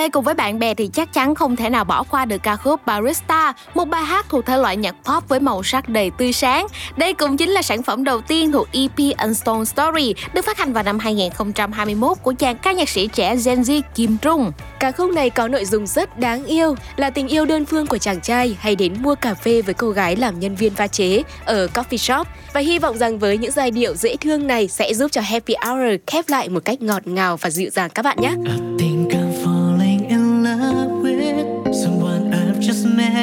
Phê 0.02 0.08
cùng 0.08 0.24
với 0.24 0.34
bạn 0.34 0.58
bè 0.58 0.74
thì 0.74 0.90
chắc 0.92 1.12
chắn 1.12 1.34
không 1.34 1.56
thể 1.56 1.70
nào 1.70 1.84
bỏ 1.84 2.02
qua 2.02 2.24
được 2.24 2.42
ca 2.42 2.56
khúc 2.56 2.86
Barista, 2.86 3.52
một 3.74 3.84
bài 3.84 4.04
hát 4.04 4.26
thuộc 4.28 4.46
thể 4.46 4.56
loại 4.56 4.76
nhạc 4.76 4.94
pop 5.04 5.28
với 5.28 5.40
màu 5.40 5.62
sắc 5.62 5.88
đầy 5.88 6.10
tươi 6.18 6.32
sáng. 6.32 6.66
Đây 6.96 7.14
cũng 7.14 7.36
chính 7.36 7.50
là 7.50 7.62
sản 7.62 7.82
phẩm 7.82 8.04
đầu 8.04 8.20
tiên 8.20 8.52
thuộc 8.52 8.68
EP 8.72 9.18
Unstone 9.22 9.64
Story, 9.64 10.14
được 10.34 10.44
phát 10.44 10.58
hành 10.58 10.72
vào 10.72 10.82
năm 10.82 10.98
2021 10.98 12.18
của 12.22 12.32
chàng 12.32 12.56
ca 12.56 12.72
nhạc 12.72 12.88
sĩ 12.88 13.06
trẻ 13.06 13.36
Gen 13.44 13.60
Z 13.60 13.82
Kim 13.94 14.16
Trung. 14.22 14.52
Ca 14.80 14.92
khúc 14.92 15.10
này 15.10 15.30
có 15.30 15.48
nội 15.48 15.64
dung 15.64 15.86
rất 15.86 16.18
đáng 16.18 16.44
yêu, 16.44 16.74
là 16.96 17.10
tình 17.10 17.28
yêu 17.28 17.44
đơn 17.44 17.64
phương 17.64 17.86
của 17.86 17.98
chàng 17.98 18.20
trai 18.20 18.56
hay 18.60 18.76
đến 18.76 18.94
mua 18.98 19.14
cà 19.14 19.34
phê 19.34 19.62
với 19.62 19.74
cô 19.74 19.90
gái 19.90 20.16
làm 20.16 20.40
nhân 20.40 20.54
viên 20.54 20.74
pha 20.74 20.86
chế 20.86 21.22
ở 21.44 21.68
coffee 21.74 21.96
shop. 21.96 22.26
Và 22.52 22.60
hy 22.60 22.78
vọng 22.78 22.98
rằng 22.98 23.18
với 23.18 23.38
những 23.38 23.52
giai 23.52 23.70
điệu 23.70 23.94
dễ 23.94 24.16
thương 24.16 24.46
này 24.46 24.68
sẽ 24.68 24.94
giúp 24.94 25.12
cho 25.12 25.20
Happy 25.20 25.54
Hour 25.66 26.00
khép 26.06 26.24
lại 26.28 26.48
một 26.48 26.64
cách 26.64 26.82
ngọt 26.82 27.06
ngào 27.06 27.36
và 27.36 27.50
dịu 27.50 27.70
dàng 27.70 27.90
các 27.90 28.02
bạn 28.02 28.16
nhé. 28.20 28.34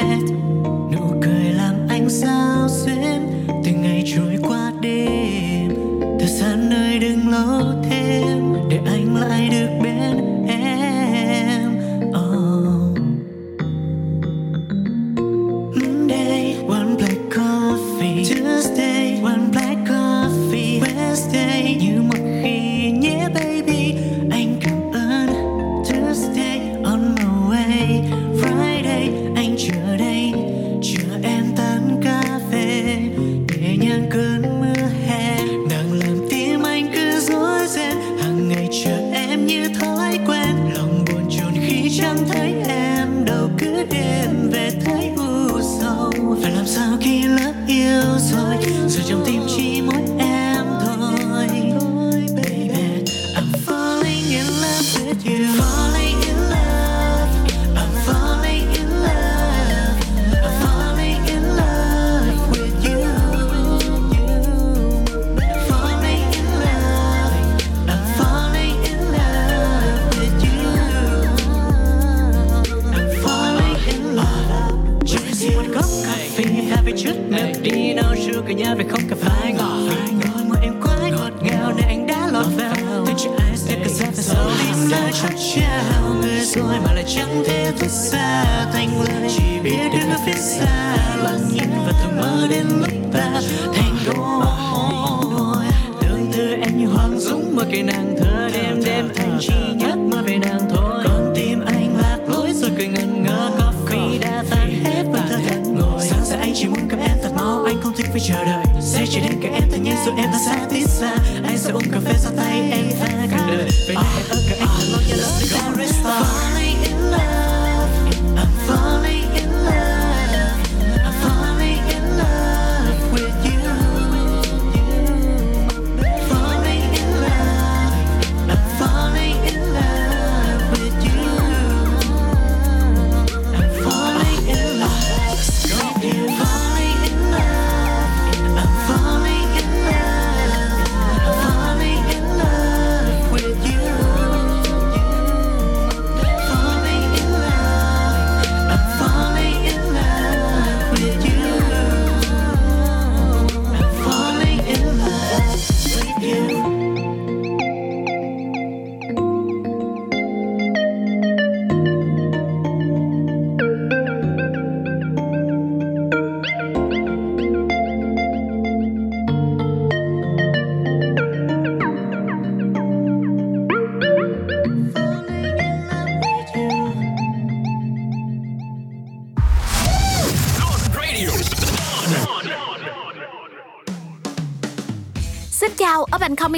hết 0.04 0.34
nụ 0.92 1.20
cười 1.22 1.52
làm 1.52 1.74
anh 1.88 2.10
sao 2.10 2.68
xuyến 2.68 3.46
từng 3.64 3.82
ngày 3.82 4.04
trôi 4.16 4.36
qua 4.42 4.72
đêm 4.80 5.68
thời 6.20 6.28
gian 6.28 6.70
nơi 6.70 6.98
đừng 6.98 7.28
lâu. 7.28 7.69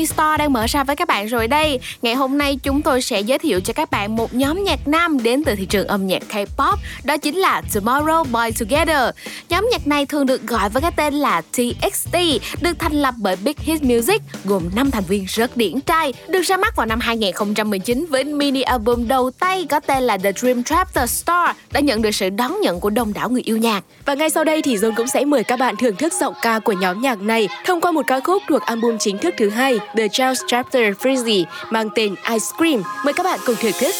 Up 0.03 0.09
Store 0.09 0.37
đang 0.39 0.53
mở 0.53 0.67
ra 0.69 0.85
với 0.85 0.97
các 0.97 1.09
bạn 1.09 1.27
rồi 1.27 1.49
đây. 1.49 1.81
Ngày 2.03 2.15
hôm 2.15 2.39
nay 2.39 2.59
chúng 2.63 2.83
tôi 2.83 3.03
sẽ 3.03 3.21
giới 3.21 3.39
thiệu 3.39 3.61
cho 3.61 3.73
các 3.73 3.91
bạn 3.91 4.17
một 4.17 4.35
nhóm 4.35 4.65
nhạc 4.65 4.89
nam 4.89 5.23
đến 5.23 5.45
từ 5.45 5.55
thị 5.55 5.67
trường 5.67 5.87
âm 5.87 6.07
nhạc 6.07 6.23
K-pop, 6.29 6.77
đó 7.05 7.17
chính 7.17 7.37
là 7.37 7.63
Tomorrow 7.75 8.25
Boy 8.25 8.51
Together. 8.59 9.15
Nhóm 9.49 9.69
nhạc 9.73 9.87
này 9.87 10.07
thường 10.07 10.27
được 10.27 10.43
gọi 10.43 10.69
với 10.69 10.83
cái 10.83 10.91
tên 10.97 11.15
là 11.15 11.41
TXT, 11.41 12.17
được 12.61 12.79
thành 12.79 12.93
lập 12.93 13.15
bởi 13.19 13.37
Big 13.37 13.55
Hit 13.59 13.83
Music, 13.83 14.23
gồm 14.45 14.71
5 14.77 14.91
thành 14.91 15.05
viên 15.09 15.25
rất 15.29 15.57
điển 15.57 15.81
trai, 15.81 16.13
được 16.29 16.43
ra 16.43 16.57
mắt 16.57 16.77
vào 16.77 16.87
năm 16.87 17.01
2019 17.01 18.07
với 18.11 18.25
mini 18.25 18.63
album 18.63 19.09
đầu 19.09 19.31
tay 19.31 19.67
có 19.71 19.81
tên 19.81 20.03
là 20.03 20.17
The 20.17 20.33
Dream 20.33 20.63
Trap 20.63 20.95
The 20.95 21.07
Star, 21.07 21.57
đã 21.73 21.81
nhận 21.81 22.03
được 22.03 22.15
sự 22.15 22.31
đón 22.31 22.61
nhận 22.61 22.81
của 22.81 22.91
đông 22.91 23.13
đảo 23.13 23.31
người 23.31 23.43
yêu 23.43 23.57
nhạc. 23.57 23.85
Và 24.05 24.15
ngay 24.15 24.31
sau 24.31 24.45
đây 24.45 24.63
thì 24.63 24.77
John 24.77 24.95
cũng 24.97 25.07
sẽ 25.07 25.25
mời 25.25 25.45
các 25.45 25.59
bạn 25.59 25.77
thưởng 25.77 25.97
thức 25.97 26.13
giọng 26.21 26.35
ca 26.43 26.59
của 26.59 26.73
nhóm 26.73 27.01
nhạc 27.01 27.21
này 27.21 27.49
thông 27.67 27.81
qua 27.81 27.93
một 27.93 28.03
ca 28.07 28.21
khúc 28.21 28.43
thuộc 28.49 28.63
album 28.63 28.97
chính 28.99 29.19
thức 29.19 29.35
thứ 29.39 29.49
hai 29.49 29.79
The 29.92 30.08
Child's 30.08 30.44
Chapter 30.48 30.94
Freezy 30.96 31.46
mang 31.72 31.90
tên 31.96 32.16
Ice 32.30 32.54
Cream. 32.58 32.84
Mời 33.04 33.14
các 33.14 33.24
bạn 33.24 33.40
cùng 33.46 33.56
thưởng 33.56 33.72
thức. 33.80 33.96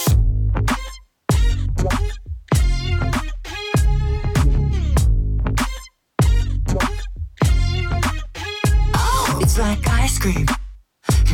It's 9.40 9.58
like 9.58 9.82
ice 10.04 10.20
cream 10.22 10.46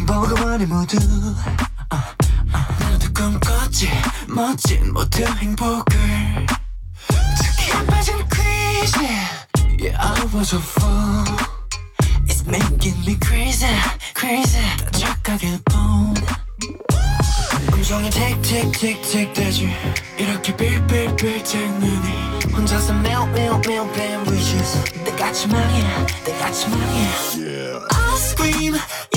버거워내 0.06 0.66
모두 0.66 0.98
어, 1.90 1.96
어. 1.96 2.58
나도 2.80 3.14
꿈꿨지 3.14 3.90
멋진 4.28 4.94
모든 4.94 5.26
행복을 5.38 5.96
특히 7.38 7.86
빠진 7.88 8.16
crazy 8.32 9.06
Yeah 9.80 9.98
I 10.00 10.26
was 10.34 10.54
a 10.54 10.60
fool 10.60 11.57
It's 12.28 12.46
making 12.48 12.98
me 13.06 13.18
crazy 13.24 13.74
crazy 14.18 14.64
다 14.78 14.92
착하게 14.92 15.60
본 15.66 16.14
음성이 17.74 18.10
틱틱틱틱 18.10 19.34
대지 19.34 19.70
이렇게 20.18 20.56
빌빌빌 20.56 21.44
제 21.44 21.58
눈이 21.58 22.54
혼자서 22.54 22.94
매우 22.94 23.26
매우 23.28 23.60
매우 23.68 23.92
뱀 23.92 24.22
wishes 24.28 24.78
내 25.04 25.12
같이 25.16 25.48
망해 25.48 25.84
내 26.26 26.38
같이 26.40 26.68
망해 26.70 27.08
I 27.92 28.16
scream, 28.16 28.74
you 28.74 29.17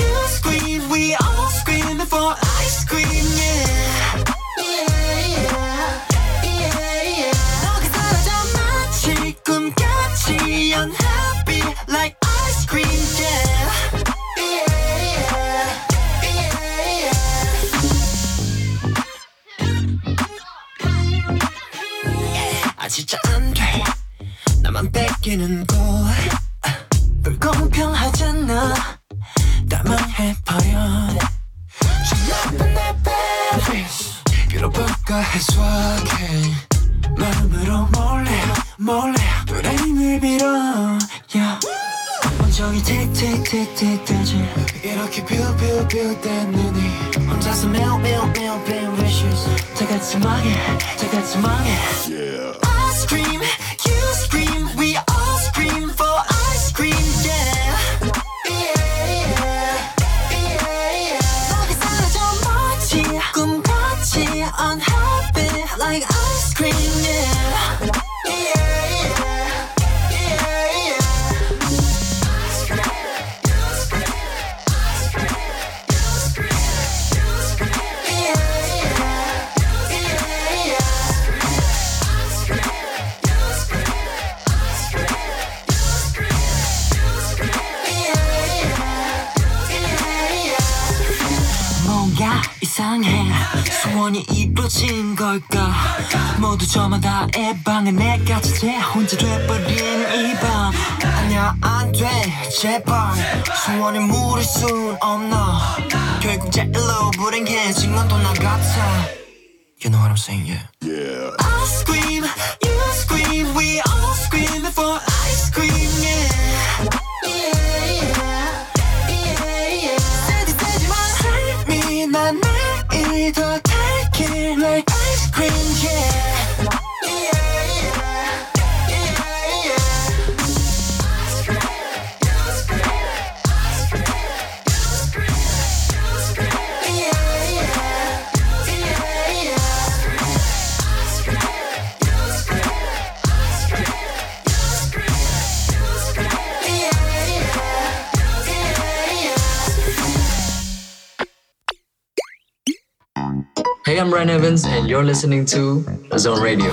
Sessions, 154.56 154.78
and 154.78 154.88
you're 154.88 155.04
listening 155.04 155.44
to 155.46 155.84
Zone 156.16 156.42
Radio. 156.42 156.72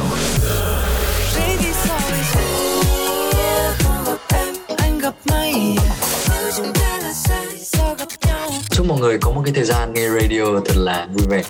Chúc 8.69 8.85
mọi 8.87 8.99
người 8.99 9.17
có 9.21 9.31
một 9.31 9.41
cái 9.45 9.53
thời 9.53 9.65
gian 9.65 9.93
nghe 9.93 10.09
radio 10.09 10.59
thật 10.65 10.75
là 10.77 11.07
vui 11.13 11.27
vẻ. 11.29 11.43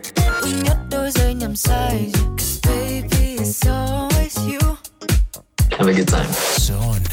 Have 5.71 5.87
a 5.87 5.93
good 5.93 6.07
time. 6.07 7.08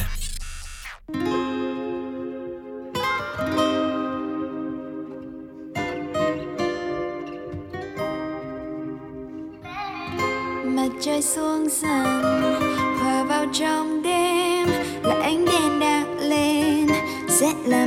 dần 11.69 12.23
hòa 13.01 13.25
vào 13.25 13.47
trong 13.53 14.03
đêm 14.03 14.69
là 15.03 15.15
ánh 15.23 15.45
đèn 15.45 15.81
đang 15.81 16.19
lên 16.19 16.87
sẽ 17.29 17.53
là 17.65 17.86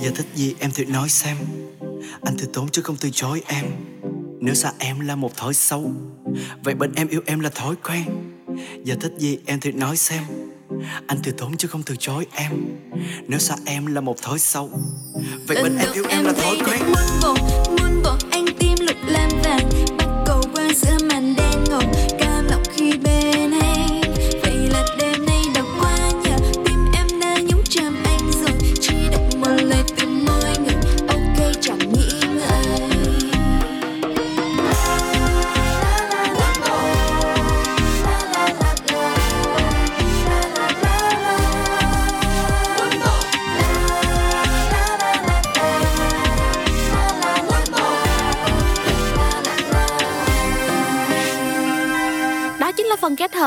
giờ 0.00 0.10
thích 0.14 0.26
gì 0.34 0.54
em 0.58 0.70
thử 0.70 0.84
nói 0.84 1.08
xem. 1.08 1.36
Anh 2.22 2.36
thử 2.38 2.46
tốn 2.46 2.68
chứ 2.68 2.82
không 2.82 2.96
từ 3.00 3.10
chối 3.12 3.42
em. 3.46 3.64
Nếu 4.40 4.54
xa 4.54 4.72
em 4.78 5.00
là 5.00 5.16
một 5.16 5.36
thói 5.36 5.54
xấu. 5.54 5.92
Vậy 6.64 6.74
bên 6.74 6.92
em 6.94 7.08
yêu 7.08 7.20
em 7.26 7.40
là 7.40 7.50
thói 7.50 7.74
quen. 7.76 8.04
Giờ 8.84 8.94
thích 9.00 9.12
gì 9.18 9.38
em 9.46 9.60
thử 9.60 9.72
nói 9.72 9.96
xem. 9.96 10.22
Anh 11.06 11.18
từ 11.22 11.32
tốn 11.32 11.56
chứ 11.56 11.68
không 11.68 11.82
từ 11.82 11.96
chối 11.98 12.26
em. 12.34 12.52
Nếu 13.28 13.38
xa 13.38 13.54
em 13.66 13.86
là 13.86 14.00
một 14.00 14.22
thói 14.22 14.38
xấu. 14.38 14.70
Vậy 15.46 15.62
bên 15.62 15.78
em 15.78 15.88
yêu 15.92 16.04
em 16.08 16.24
là 16.24 16.32
thói 16.32 16.56
quen. 16.66 16.82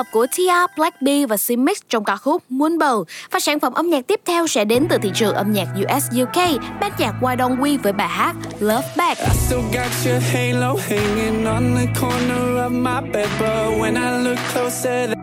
Hợp 0.04 0.12
của 0.12 0.28
Tia, 0.38 0.54
Black 0.78 1.02
B 1.02 1.08
và 1.30 1.38
Simix 1.38 1.78
trong 1.90 2.04
ca 2.04 2.16
khúc 2.16 2.44
Moonbow. 2.50 3.04
Và 3.32 3.40
sản 3.40 3.60
phẩm 3.60 3.74
âm 3.74 3.90
nhạc 3.90 4.08
tiếp 4.08 4.22
theo 4.26 4.48
sẽ 4.48 4.66
đến 4.66 4.88
từ 4.90 4.98
thị 4.98 5.12
trường 5.16 5.36
âm 5.36 5.54
nhạc 5.54 5.68
US 5.76 6.04
UK, 6.22 6.62
ban 6.82 6.92
nhạc 6.98 7.14
Why 7.22 7.36
Don't 7.38 7.58
We 7.58 7.78
với 7.84 7.94
bài 7.94 8.08
hát 8.08 8.36
Love 8.60 8.88
Back. 8.98 9.20
I 9.20 9.30
still 9.46 9.62
got 9.74 9.92
your 10.06 10.24
halo 10.34 10.76
hanging 10.90 11.46
on 11.46 11.76
the 11.76 12.02
corner 12.02 12.64
of 12.64 12.72
my 12.72 13.12
bed, 13.14 13.30
but 13.40 13.80
when 13.80 13.96
I 13.96 14.24
look 14.24 14.40
closer, 14.54 15.08
that 15.08 15.18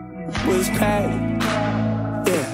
was 0.47 0.69
packed. 0.79 1.43
Yeah. 2.27 2.45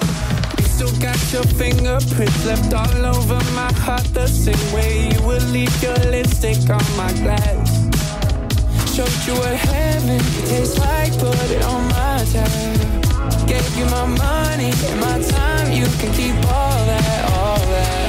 You 0.58 0.66
still 0.76 0.94
got 1.02 1.32
your 1.32 1.44
fingerprints 1.58 2.46
left 2.46 2.72
all 2.72 3.04
over 3.16 3.40
my 3.54 3.72
heart, 3.72 4.14
the 4.14 4.26
same 4.26 4.74
way 4.74 5.08
you 5.12 5.26
would 5.26 5.42
leave 5.52 5.82
your 5.82 5.98
lipstick 6.10 6.70
on 6.70 6.84
my 6.96 7.12
glass. 7.22 7.87
Showed 8.98 9.26
you 9.28 9.34
what 9.34 9.54
heaven 9.54 10.18
tastes 10.48 10.76
like, 10.76 11.16
put 11.20 11.50
it 11.52 11.62
on 11.62 11.84
my 11.84 12.24
tab. 12.32 13.46
Gave 13.46 13.76
you 13.78 13.84
my 13.84 14.06
money 14.06 14.72
and 14.72 15.00
my 15.00 15.20
time, 15.20 15.70
you 15.70 15.86
can 16.00 16.12
keep 16.14 16.34
all 16.34 16.84
that, 16.84 17.32
all 17.32 17.58
that. 17.58 18.07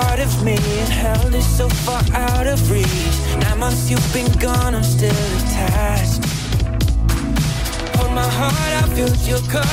Part 0.00 0.20
of 0.20 0.32
me 0.44 0.56
and 0.82 0.92
hell 1.02 1.34
is 1.34 1.46
so 1.58 1.68
far 1.68 2.02
out 2.14 2.46
of 2.46 2.58
reach. 2.70 3.14
Nine 3.42 3.58
months 3.58 3.90
you've 3.90 4.12
been 4.12 4.30
gone, 4.38 4.74
I'm 4.74 4.88
still 4.96 5.22
attached. 5.40 6.22
Hold 7.96 8.12
my 8.22 8.28
heart, 8.38 8.72
I 8.80 8.84
filled 8.96 9.22
your 9.30 9.42
cup. 9.54 9.66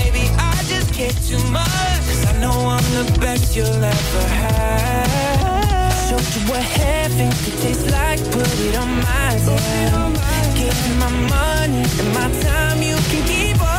Maybe 0.00 0.22
I 0.52 0.54
just 0.72 0.88
care 0.98 1.16
too 1.28 1.42
much. 1.58 2.00
Cause 2.08 2.24
I 2.30 2.34
know 2.42 2.56
I'm 2.76 2.88
the 2.98 3.06
best 3.20 3.56
you'll 3.56 3.84
ever 3.96 4.26
have. 4.42 5.92
Showed 6.08 6.28
you 6.34 6.42
what 6.50 6.64
heaven 6.80 7.28
could 7.42 7.58
taste 7.64 7.86
like, 7.90 8.20
put 8.34 8.48
it 8.66 8.76
on 8.82 8.90
my 9.08 9.30
tab. 9.46 10.12
Give 10.58 10.80
my 11.04 11.10
money 11.34 11.84
and 12.00 12.10
my 12.18 12.28
time, 12.42 12.80
you 12.82 12.96
can 13.10 13.22
keep 13.32 13.60
all 13.60 13.75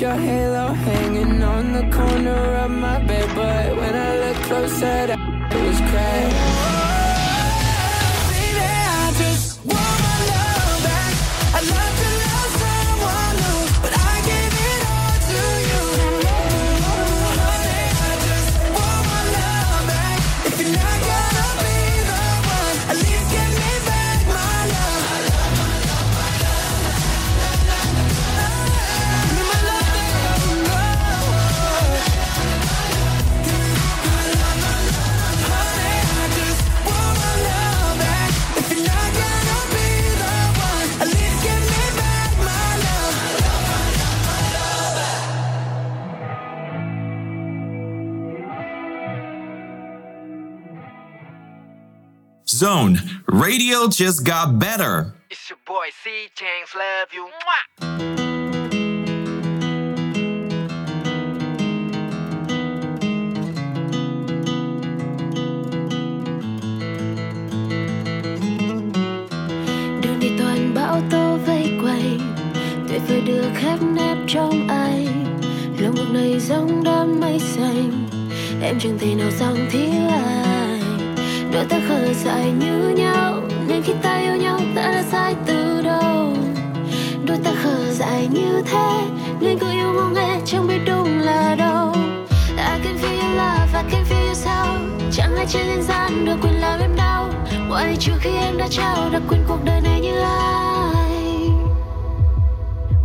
your 0.00 0.12
halo 0.12 0.72
hanging 0.72 1.42
on 1.42 1.72
the 1.74 1.82
corner 1.94 2.54
of 2.64 2.70
my 2.70 2.98
bed, 3.00 3.28
but 3.36 3.76
when 3.76 3.94
I 3.94 4.18
look 4.18 4.36
closer, 4.44 4.86
it 4.86 5.62
was 5.62 5.78
cracked. 5.90 6.49
Zone. 52.60 52.98
Radio 53.26 53.88
just 53.88 54.26
got 54.26 54.58
better. 54.58 55.14
It's 55.30 55.48
your 55.48 55.58
boy 55.66 55.88
C 56.04 56.28
Changs, 56.36 56.74
love 56.76 57.08
you. 57.10 57.24
Mwah. 57.24 57.64
đường 70.02 70.20
đi 70.20 70.30
toàn 70.38 70.74
bão 70.74 71.02
tố 71.10 71.38
vây 71.46 71.78
quanh 71.82 72.34
tuyệt 72.88 73.02
vời 73.08 73.20
được 73.20 73.50
khép 73.54 73.82
nép 73.82 74.16
trong 74.28 74.68
anh 74.68 75.24
lòng 75.78 75.94
ngực 75.94 76.10
này 76.12 76.40
giống 76.40 76.84
đám 76.84 77.20
mây 77.20 77.38
xanh 77.38 78.08
em 78.62 78.78
chẳng 78.80 78.98
thể 78.98 79.14
nào 79.14 79.30
dòng 79.38 79.68
thiếu 79.70 80.08
anh 80.10 80.79
đôi 81.52 81.64
ta 81.64 81.80
khờ 81.88 82.12
dại 82.24 82.52
như 82.52 82.88
nhau 82.88 83.42
nên 83.68 83.82
khi 83.82 83.92
ta 84.02 84.18
yêu 84.18 84.36
nhau 84.36 84.60
ta 84.74 84.82
đã 84.82 85.02
sai 85.10 85.34
từ 85.46 85.82
đầu. 85.82 86.32
Đôi 87.26 87.38
ta 87.44 87.50
khờ 87.62 87.92
dại 87.92 88.28
như 88.32 88.62
thế 88.62 89.00
nên 89.40 89.58
cứ 89.58 89.70
yêu 89.70 89.92
ngô 89.92 90.08
nghe 90.14 90.40
chẳng 90.44 90.66
biết 90.68 90.78
đúng 90.86 91.18
là 91.18 91.54
đâu. 91.58 91.92
I 92.56 92.84
can 92.84 92.96
feel 92.96 93.20
your 93.20 93.36
love, 93.36 93.82
I 93.82 93.82
can 93.90 94.04
feel 94.10 94.26
your 94.26 94.38
sound 94.38 95.16
Chẳng 95.16 95.36
ai 95.36 95.46
trên 95.48 95.66
nhân 95.68 95.82
gian 95.82 96.24
được 96.24 96.36
quyền 96.42 96.60
làm 96.60 96.80
em 96.80 96.96
đau. 96.96 97.28
Mọi 97.68 97.96
trừ 97.98 98.12
khi 98.20 98.30
em 98.36 98.58
đã 98.58 98.68
trao 98.70 99.10
đã 99.12 99.20
quên 99.28 99.40
cuộc 99.48 99.58
đời 99.64 99.80
này 99.80 100.00
như 100.00 100.20
ai. 100.20 101.50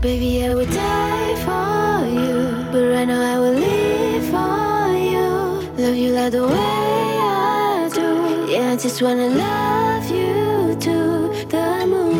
Baby, 0.03 0.41
I 0.41 0.49
would 0.49 0.65
die 0.65 1.35
for 1.45 2.03
you 2.03 2.51
But 2.73 2.81
right 2.93 3.07
now 3.07 3.21
I 3.21 3.37
will 3.37 3.59
live 3.59 4.31
for 4.31 4.87
you. 5.13 5.61
Love 5.77 5.97
you 5.97 6.15
like 6.15 6.31
the 6.31 6.39
way 6.39 6.84
I 8.75 8.77
just 8.77 9.01
wanna 9.01 9.29
love 9.29 10.11
you 10.11 10.75
to 10.81 10.97
the 11.47 11.85
moon. 11.87 12.19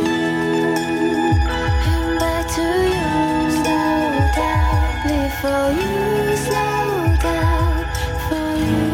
And 1.91 2.17
back 2.17 2.47
to 2.55 2.67
you, 2.95 3.11
Slow 3.59 3.99
down 4.37 4.79
Live 5.05 5.33
for 5.41 5.63
you 5.79 6.35
Slow 6.45 6.87
down 7.23 7.85
For 8.29 8.47
you. 8.67 8.85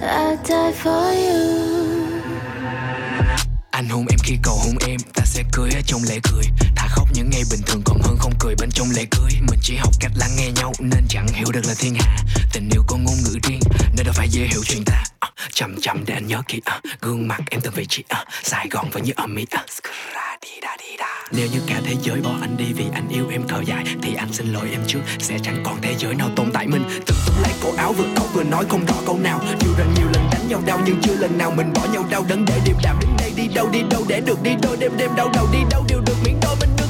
I 0.00 0.38
die 0.48 0.72
for 0.72 1.12
you. 1.12 1.42
Anh 3.70 3.88
hôn 3.88 4.06
em 4.10 4.18
khi 4.22 4.38
cầu 4.42 4.56
hôn 4.56 4.74
em, 4.86 5.00
Ta 5.14 5.24
sẽ 5.24 5.42
cười 5.52 5.70
ở 5.70 5.80
trong 5.86 6.00
lễ 6.08 6.20
cười 6.22 6.44
Thà 6.76 6.88
khóc 6.88 7.08
những 7.14 7.30
ngày 7.30 7.42
bình 7.50 7.60
thường 7.66 7.82
còn 7.84 8.00
hơn 8.02 8.16
không 8.18 8.32
cười 8.38 8.54
bên 8.58 8.70
trong 8.70 8.88
lễ 8.96 9.04
cưới. 9.10 9.30
Mình 9.40 9.58
chỉ 9.62 9.76
học 9.76 9.92
cách 10.00 10.12
lắng 10.14 10.30
nghe 10.36 10.50
nhau, 10.50 10.72
Nên 10.78 11.04
chẳng 11.08 11.26
hiểu 11.28 11.52
được 11.52 11.66
là 11.66 11.74
thiên 11.78 11.94
hạ. 11.94 12.16
Tình 12.52 12.68
yêu 12.72 12.82
có 12.86 12.96
ngôn 12.96 13.16
ngữ 13.24 13.38
riêng, 13.42 13.60
Nên 13.96 14.06
đâu 14.06 14.14
phải 14.16 14.28
dễ 14.28 14.40
hiểu 14.42 14.60
chuyện 14.64 14.84
ta. 14.84 15.11
Chậm 15.52 15.80
chậm 15.80 16.04
để 16.06 16.14
anh 16.14 16.26
nhớ 16.26 16.42
kỹ 16.48 16.60
à, 16.64 16.80
Gương 17.00 17.28
mặt 17.28 17.40
em 17.50 17.60
từng 17.60 17.72
vị 17.76 17.86
trí 17.88 18.04
à, 18.08 18.24
Sài 18.42 18.68
Gòn 18.70 18.90
vẫn 18.90 19.02
như 19.02 19.12
ở 19.16 19.26
Mỹ 19.26 19.46
à. 19.50 19.64
Nếu 21.32 21.48
như 21.52 21.60
cả 21.66 21.80
thế 21.84 21.94
giới 22.02 22.20
bỏ 22.20 22.30
anh 22.40 22.56
đi 22.56 22.72
vì 22.72 22.84
anh 22.94 23.08
yêu 23.08 23.28
em 23.30 23.42
thở 23.48 23.60
dài 23.66 23.84
Thì 24.02 24.14
anh 24.14 24.32
xin 24.32 24.52
lỗi 24.52 24.68
em 24.72 24.80
trước. 24.86 25.00
Sẽ 25.18 25.38
chẳng 25.42 25.62
còn 25.64 25.80
thế 25.82 25.94
giới 25.98 26.14
nào 26.14 26.30
tồn 26.36 26.50
tại 26.52 26.66
mình. 26.66 26.84
Tự 27.06 27.14
tung 27.26 27.36
lấy 27.42 27.52
cổ 27.62 27.72
áo 27.76 27.92
vừa 27.92 28.06
khóc 28.16 28.26
vừa 28.32 28.44
nói 28.44 28.64
không 28.68 28.86
rõ 28.86 28.94
câu 29.06 29.18
nào. 29.18 29.40
Nhiều 29.60 29.72
lần 29.78 29.94
nhiều 29.94 30.06
lần 30.14 30.28
đánh 30.32 30.48
nhau 30.48 30.62
đau 30.66 30.80
nhưng 30.86 31.00
chưa 31.02 31.14
lần 31.14 31.38
nào 31.38 31.50
mình 31.50 31.72
bỏ 31.74 31.86
nhau 31.92 32.04
đau. 32.10 32.24
Đớn 32.28 32.44
để 32.48 32.60
điềm 32.64 32.76
đạm 32.82 32.96
đứng 33.00 33.16
đây 33.18 33.32
đi 33.36 33.48
đâu 33.54 33.68
đi 33.72 33.82
đâu 33.90 34.04
để 34.08 34.20
được 34.20 34.42
đi 34.42 34.50
đôi 34.62 34.76
đêm 34.76 34.92
đêm 34.96 35.10
đau 35.16 35.30
đầu 35.34 35.48
đi 35.52 35.58
đâu 35.70 35.84
đều 35.88 36.00
được 36.06 36.16
miễn 36.24 36.34
đôi 36.42 36.56
mình 36.60 36.81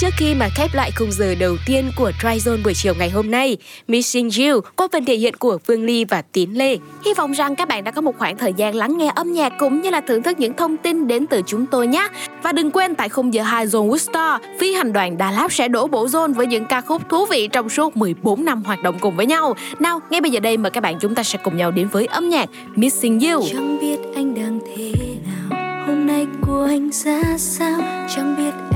trước 0.00 0.14
khi 0.16 0.34
mà 0.34 0.48
khép 0.54 0.74
lại 0.74 0.90
khung 0.96 1.12
giờ 1.12 1.34
đầu 1.34 1.56
tiên 1.66 1.90
của 1.96 2.12
Try 2.22 2.28
Zone 2.28 2.62
buổi 2.64 2.74
chiều 2.74 2.94
ngày 2.98 3.10
hôm 3.10 3.30
nay. 3.30 3.56
Missing 3.88 4.30
You 4.38 4.60
qua 4.76 4.88
phần 4.92 5.04
thể 5.04 5.16
hiện 5.16 5.36
của 5.36 5.58
Phương 5.66 5.84
Ly 5.84 6.04
và 6.04 6.22
Tiến 6.22 6.58
Lê. 6.58 6.78
Hy 7.04 7.14
vọng 7.16 7.32
rằng 7.32 7.56
các 7.56 7.68
bạn 7.68 7.84
đã 7.84 7.90
có 7.90 8.00
một 8.00 8.18
khoảng 8.18 8.36
thời 8.36 8.52
gian 8.52 8.74
lắng 8.74 8.98
nghe 8.98 9.12
âm 9.14 9.32
nhạc 9.32 9.52
cũng 9.58 9.80
như 9.80 9.90
là 9.90 10.00
thưởng 10.00 10.22
thức 10.22 10.38
những 10.38 10.52
thông 10.52 10.76
tin 10.76 11.08
đến 11.08 11.26
từ 11.26 11.42
chúng 11.46 11.66
tôi 11.66 11.86
nhé. 11.86 12.08
Và 12.42 12.52
đừng 12.52 12.70
quên 12.70 12.94
tại 12.94 13.08
khung 13.08 13.34
giờ 13.34 13.42
2 13.42 13.66
Zone 13.66 13.88
Woodstock, 13.88 14.38
phi 14.58 14.72
hành 14.74 14.92
đoàn 14.92 15.18
Đà 15.18 15.30
Lạt 15.30 15.52
sẽ 15.52 15.68
đổ 15.68 15.86
bộ 15.86 16.06
Zone 16.06 16.34
với 16.34 16.46
những 16.46 16.64
ca 16.64 16.80
khúc 16.80 17.02
thú 17.08 17.26
vị 17.26 17.48
trong 17.52 17.68
suốt 17.68 17.96
14 17.96 18.44
năm 18.44 18.62
hoạt 18.64 18.82
động 18.82 18.98
cùng 19.00 19.16
với 19.16 19.26
nhau. 19.26 19.54
Nào, 19.78 20.00
ngay 20.10 20.20
bây 20.20 20.30
giờ 20.30 20.40
đây 20.40 20.56
mời 20.56 20.70
các 20.70 20.80
bạn 20.80 20.98
chúng 21.00 21.14
ta 21.14 21.22
sẽ 21.22 21.38
cùng 21.44 21.56
nhau 21.56 21.70
đến 21.70 21.88
với 21.88 22.06
âm 22.06 22.28
nhạc 22.28 22.48
Missing 22.74 23.20
You. 23.20 23.42
Chẳng 23.52 23.78
biết 23.80 23.96
anh 24.14 24.34
đang 24.34 24.60
thế 24.76 24.92
nào 25.26 25.60
Hôm 25.86 26.06
nay 26.06 26.26
của 26.46 26.66
anh 26.68 26.90
ra 26.92 27.22
sao 27.38 27.80
Chẳng 28.16 28.36
biết 28.36 28.69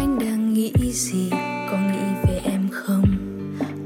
nghĩ 0.65 0.93
gì 0.93 1.31
Có 1.71 1.77
nghĩ 1.93 2.29
về 2.29 2.41
em 2.45 2.69
không? 2.73 3.05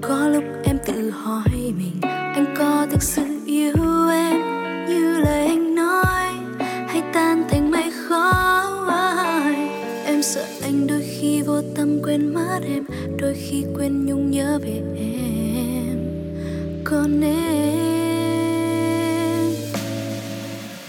Có 0.02 0.28
lúc 0.28 0.44
em 0.64 0.78
tự 0.86 1.10
hỏi 1.10 1.44
mình 1.54 2.00
Anh 2.10 2.54
có 2.58 2.86
thực 2.90 3.02
sự 3.02 3.22
yêu 3.46 4.08
em 4.10 4.40
Như 4.88 5.18
lời 5.18 5.46
anh 5.46 5.74
nói? 5.74 6.26
Hay 6.88 7.02
tan 7.12 7.44
thành 7.50 7.70
mây 7.70 7.90
khói? 8.08 9.56
Em 10.04 10.22
sợ 10.22 10.44
anh 10.62 10.86
đôi 10.86 11.02
khi 11.02 11.42
vô 11.42 11.62
tâm 11.76 12.00
quên 12.02 12.34
mất 12.34 12.60
em 12.68 12.84
Đôi 13.18 13.34
khi 13.34 13.64
quên 13.76 14.06
nhung 14.06 14.30
nhớ 14.30 14.58
về 14.62 14.82
em. 14.96 15.98
Còn 16.84 17.20
em 17.20 17.48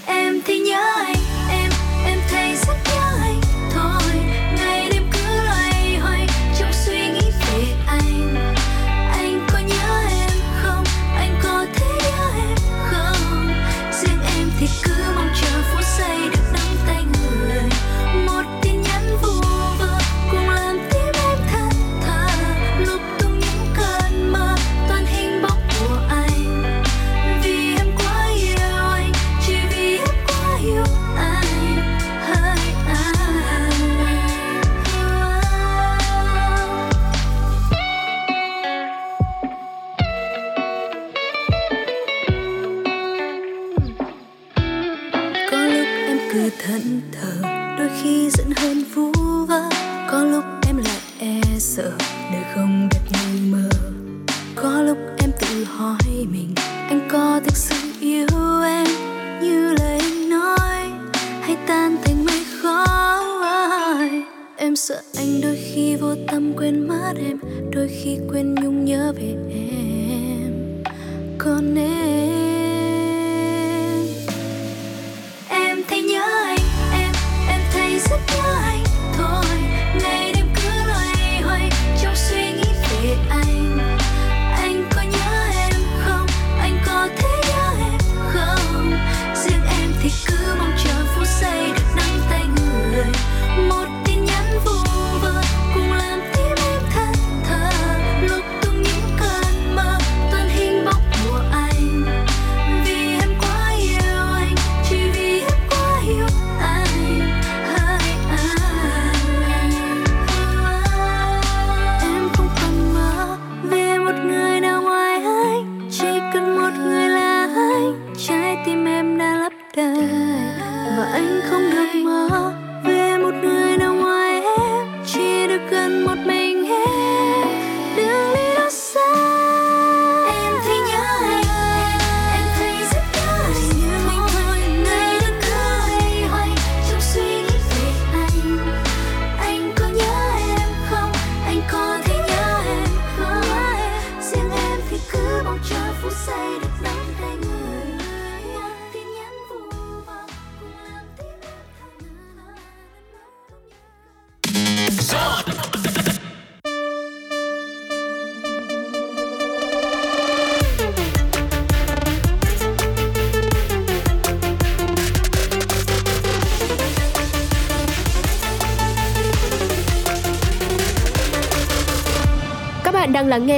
Em 0.06 0.42
thì 0.46 0.60
nhớ 0.60 0.84
anh, 1.06 1.29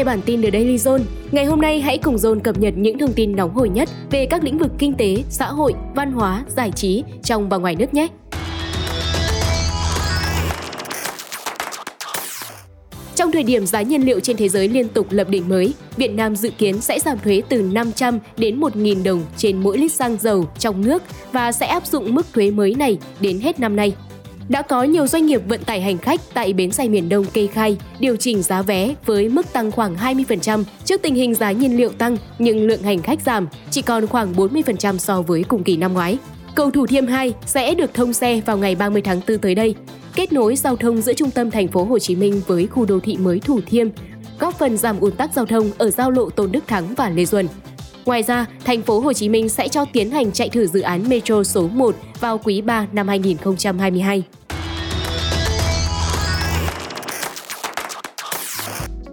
nghe 0.02 0.06
bản 0.06 0.22
tin 0.26 0.42
The 0.42 0.52
Daily 0.52 0.76
Zone. 0.76 1.02
Ngày 1.32 1.46
hôm 1.46 1.62
nay 1.62 1.82
hãy 1.82 1.98
cùng 1.98 2.16
Zone 2.16 2.40
cập 2.40 2.60
nhật 2.60 2.74
những 2.78 3.00
thông 3.00 3.14
tin 3.14 3.36
nóng 3.36 3.54
hổi 3.54 3.70
nhất 3.70 3.90
về 4.12 4.26
các 4.26 4.44
lĩnh 4.44 4.58
vực 4.58 4.72
kinh 4.78 4.94
tế, 4.94 5.16
xã 5.30 5.46
hội, 5.46 5.74
văn 5.96 6.12
hóa, 6.12 6.44
giải 6.48 6.72
trí 6.72 7.04
trong 7.24 7.50
và 7.50 7.58
ngoài 7.58 7.76
nước 7.76 7.94
nhé. 7.94 8.08
Trong 13.16 13.32
thời 13.32 13.44
điểm 13.44 13.66
giá 13.66 13.82
nhiên 13.82 14.06
liệu 14.06 14.20
trên 14.20 14.38
thế 14.38 14.50
giới 14.50 14.68
liên 14.68 14.88
tục 14.88 15.08
lập 15.10 15.30
đỉnh 15.30 15.50
mới, 15.50 15.74
Việt 15.98 16.12
Nam 16.12 16.36
dự 16.36 16.50
kiến 16.58 16.82
sẽ 16.82 17.00
giảm 17.00 17.20
thuế 17.20 17.42
từ 17.50 17.62
500 17.62 18.20
đến 18.38 18.60
1.000 18.60 19.04
đồng 19.04 19.24
trên 19.38 19.58
mỗi 19.58 19.78
lít 19.78 19.92
xăng 19.92 20.18
dầu 20.18 20.46
trong 20.60 20.82
nước 20.82 21.04
và 21.32 21.52
sẽ 21.52 21.66
áp 21.66 21.88
dụng 21.88 22.16
mức 22.16 22.26
thuế 22.34 22.52
mới 22.52 22.76
này 22.76 22.98
đến 23.20 23.40
hết 23.40 23.60
năm 23.60 23.76
nay. 23.76 23.94
Đã 24.52 24.62
có 24.62 24.84
nhiều 24.84 25.08
doanh 25.08 25.26
nghiệp 25.26 25.42
vận 25.48 25.64
tải 25.64 25.82
hành 25.82 25.98
khách 25.98 26.22
tại 26.34 26.54
bến 26.54 26.72
xe 26.72 26.88
miền 26.88 27.10
Đông 27.10 27.26
kê 27.26 27.48
khai 27.48 27.78
điều 28.00 28.16
chỉnh 28.16 28.42
giá 28.42 28.62
vé 28.62 28.96
với 29.06 29.30
mức 29.30 29.54
tăng 29.54 29.72
khoảng 29.72 29.96
20% 29.96 30.64
trước 30.86 31.02
tình 31.02 31.16
hình 31.16 31.36
giá 31.36 31.52
nhiên 31.52 31.78
liệu 31.78 31.90
tăng 31.90 32.18
nhưng 32.40 32.68
lượng 32.68 32.84
hành 32.84 33.02
khách 33.02 33.22
giảm 33.22 33.48
chỉ 33.70 33.82
còn 33.82 34.08
khoảng 34.08 34.34
40% 34.34 34.98
so 34.98 35.22
với 35.22 35.44
cùng 35.44 35.64
kỳ 35.64 35.78
năm 35.78 35.94
ngoái. 35.94 36.18
Cầu 36.56 36.72
Thủ 36.72 36.88
Thiêm 36.88 37.08
2 37.08 37.34
sẽ 37.46 37.74
được 37.74 37.94
thông 37.94 38.14
xe 38.14 38.42
vào 38.46 38.58
ngày 38.58 38.76
30 38.76 39.02
tháng 39.02 39.22
4 39.28 39.38
tới 39.38 39.56
đây, 39.56 39.76
kết 40.16 40.34
nối 40.34 40.56
giao 40.56 40.76
thông 40.76 41.02
giữa 41.02 41.14
trung 41.14 41.32
tâm 41.32 41.52
thành 41.52 41.68
phố 41.68 41.84
Hồ 41.84 42.00
Chí 42.00 42.16
Minh 42.16 42.42
với 42.48 42.68
khu 42.68 42.86
đô 42.86 43.00
thị 43.00 43.18
mới 43.18 43.40
Thủ 43.40 43.60
Thiêm, 43.68 43.88
góp 44.40 44.60
phần 44.60 44.78
giảm 44.78 45.00
ùn 45.00 45.12
tắc 45.12 45.34
giao 45.34 45.46
thông 45.46 45.72
ở 45.78 45.90
giao 45.90 46.12
lộ 46.12 46.30
Tôn 46.30 46.52
Đức 46.52 46.68
Thắng 46.68 46.96
và 46.96 47.10
Lê 47.10 47.26
Duẩn. 47.26 47.48
Ngoài 48.06 48.24
ra, 48.24 48.46
thành 48.66 48.82
phố 48.82 49.00
Hồ 49.00 49.14
Chí 49.14 49.30
Minh 49.30 49.50
sẽ 49.50 49.68
cho 49.68 49.86
tiến 49.86 50.12
hành 50.12 50.32
chạy 50.32 50.50
thử 50.50 50.68
dự 50.68 50.82
án 50.82 51.10
Metro 51.10 51.44
số 51.44 51.68
1 51.68 51.96
vào 52.20 52.38
quý 52.38 52.62
3 52.62 52.88
năm 52.92 53.08
2022. 53.08 54.24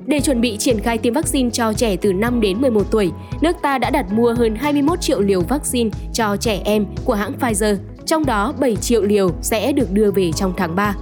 Để 0.09 0.21
chuẩn 0.21 0.41
bị 0.41 0.57
triển 0.57 0.81
khai 0.81 0.99
tiêm 0.99 1.15
vaccine 1.15 1.51
cho 1.51 1.73
trẻ 1.73 1.97
từ 1.97 2.13
5 2.13 2.41
đến 2.41 2.61
11 2.61 2.91
tuổi, 2.91 3.11
nước 3.41 3.57
ta 3.63 3.79
đã 3.79 3.91
đặt 3.91 4.13
mua 4.13 4.35
hơn 4.35 4.55
21 4.55 5.01
triệu 5.01 5.21
liều 5.21 5.41
vaccine 5.41 5.91
cho 6.13 6.37
trẻ 6.37 6.61
em 6.65 6.87
của 7.05 7.15
hãng 7.15 7.33
Pfizer, 7.41 7.77
trong 8.07 8.27
đó 8.27 8.55
7 8.61 8.77
triệu 8.77 9.03
liều 9.03 9.31
sẽ 9.43 9.73
được 9.73 9.93
đưa 9.93 10.11
về 10.11 10.33
trong 10.33 10.53
tháng 10.57 10.77
3. 10.77 10.95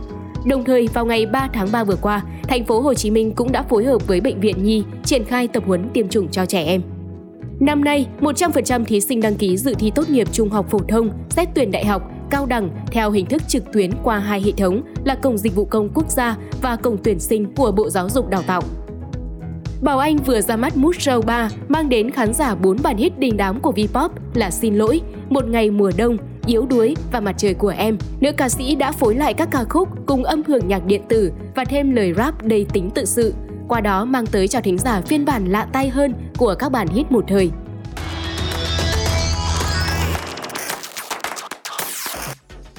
Đồng 0.47 0.65
thời, 0.65 0.89
vào 0.95 1.07
ngày 1.07 1.27
3 1.27 1.49
tháng 1.53 1.69
3 1.73 1.85
vừa 1.85 1.97
qua, 1.97 2.23
thành 2.43 2.65
phố 2.65 2.81
Hồ 2.81 2.95
Chí 2.95 3.11
Minh 3.11 3.33
cũng 3.35 3.53
đã 3.53 3.63
phối 3.63 3.85
hợp 3.85 4.07
với 4.07 4.21
Bệnh 4.21 4.41
viện 4.41 4.63
Nhi 4.63 4.85
triển 5.05 5.25
khai 5.25 5.49
tập 5.49 5.63
huấn 5.67 5.89
tiêm 5.95 6.09
chủng 6.09 6.29
cho 6.29 6.47
trẻ 6.47 6.65
em. 6.65 6.83
Năm 7.61 7.85
nay, 7.85 8.07
100% 8.21 8.85
thí 8.85 9.01
sinh 9.01 9.21
đăng 9.21 9.35
ký 9.35 9.57
dự 9.57 9.75
thi 9.79 9.93
tốt 9.95 10.11
nghiệp 10.11 10.29
trung 10.33 10.51
học 10.51 10.67
phổ 10.71 10.79
thông, 10.89 11.11
xét 11.29 11.49
tuyển 11.55 11.71
đại 11.71 11.85
học, 11.85 12.03
cao 12.31 12.47
đẳng 12.47 12.71
theo 12.87 13.11
hình 13.11 13.27
thức 13.27 13.43
trực 13.49 13.73
tuyến 13.73 13.91
qua 14.03 14.19
hai 14.19 14.41
hệ 14.41 14.53
thống 14.53 14.83
là 15.05 15.15
Cổng 15.15 15.39
Dịch 15.39 15.55
vụ 15.55 15.65
Công 15.65 15.89
Quốc 15.95 16.11
gia 16.11 16.37
và 16.63 16.77
Cổng 16.77 16.97
Tuyển 17.05 17.19
sinh 17.19 17.55
của 17.55 17.73
Bộ 17.73 17.91
Giáo 17.91 18.09
dục 18.09 18.31
Đào 18.31 18.43
tạo. 18.43 18.63
Bảo 19.81 19.99
Anh 19.99 20.17
vừa 20.17 20.41
ra 20.41 20.57
mắt 20.57 20.77
Mood 20.77 20.97
Show 20.97 21.23
3 21.23 21.49
mang 21.69 21.89
đến 21.89 22.11
khán 22.11 22.35
giả 22.35 22.55
4 22.55 22.77
bản 22.83 22.97
hit 22.97 23.19
đình 23.19 23.37
đám 23.37 23.61
của 23.61 23.73
Vpop 23.73 24.13
là 24.35 24.51
Xin 24.51 24.75
lỗi, 24.75 25.01
Một 25.31 25.45
ngày 25.49 25.71
mùa 25.71 25.93
đông, 25.97 26.17
Yếu 26.47 26.67
đuối 26.67 26.97
và 27.13 27.21
Mặt 27.21 27.35
trời 27.39 27.55
của 27.55 27.75
em. 27.79 27.99
Nữ 28.21 28.33
ca 28.37 28.49
sĩ 28.49 28.75
đã 28.75 28.93
phối 28.93 29.15
lại 29.15 29.35
các 29.35 29.49
ca 29.51 29.65
khúc 29.65 29.89
cùng 30.07 30.25
âm 30.25 30.43
hưởng 30.43 30.69
nhạc 30.69 30.87
điện 30.87 31.03
tử 31.09 31.33
và 31.57 31.65
thêm 31.65 31.91
lời 31.91 32.15
rap 32.17 32.43
đầy 32.43 32.67
tính 32.73 32.91
tự 32.95 33.05
sự, 33.05 33.35
qua 33.69 33.81
đó 33.81 34.05
mang 34.05 34.27
tới 34.27 34.49
cho 34.49 34.61
thính 34.61 34.79
giả 34.79 35.01
phiên 35.01 35.25
bản 35.25 35.45
lạ 35.47 35.67
tay 35.73 35.89
hơn 35.89 36.15
của 36.39 36.55
các 36.59 36.73
bản 36.73 36.89
hit 36.89 37.13
một 37.13 37.25
thời. 37.29 37.51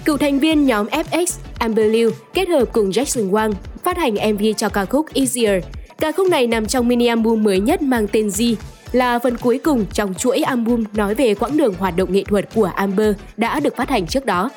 Cựu 0.05 0.17
thành 0.17 0.39
viên 0.39 0.65
nhóm 0.65 0.87
FX 0.87 1.39
Amber 1.59 1.91
Liu 1.91 2.11
kết 2.33 2.49
hợp 2.49 2.65
cùng 2.71 2.89
Jackson 2.89 3.31
Wang 3.31 3.53
phát 3.83 3.97
hành 3.97 4.13
MV 4.33 4.43
cho 4.57 4.69
ca 4.69 4.85
khúc 4.85 5.05
Easier. 5.13 5.63
Ca 5.97 6.11
khúc 6.11 6.29
này 6.29 6.47
nằm 6.47 6.65
trong 6.65 6.87
mini 6.87 7.07
album 7.07 7.43
mới 7.43 7.59
nhất 7.59 7.81
mang 7.81 8.07
tên 8.07 8.29
gì 8.29 8.57
là 8.91 9.19
phần 9.19 9.37
cuối 9.37 9.59
cùng 9.63 9.85
trong 9.93 10.13
chuỗi 10.13 10.37
album 10.37 10.83
nói 10.93 11.15
về 11.15 11.35
quãng 11.35 11.57
đường 11.57 11.73
hoạt 11.79 11.97
động 11.97 12.13
nghệ 12.13 12.23
thuật 12.23 12.49
của 12.55 12.71
Amber 12.75 13.15
đã 13.37 13.59
được 13.59 13.75
phát 13.75 13.89
hành 13.89 14.07
trước 14.07 14.25
đó. 14.25 14.49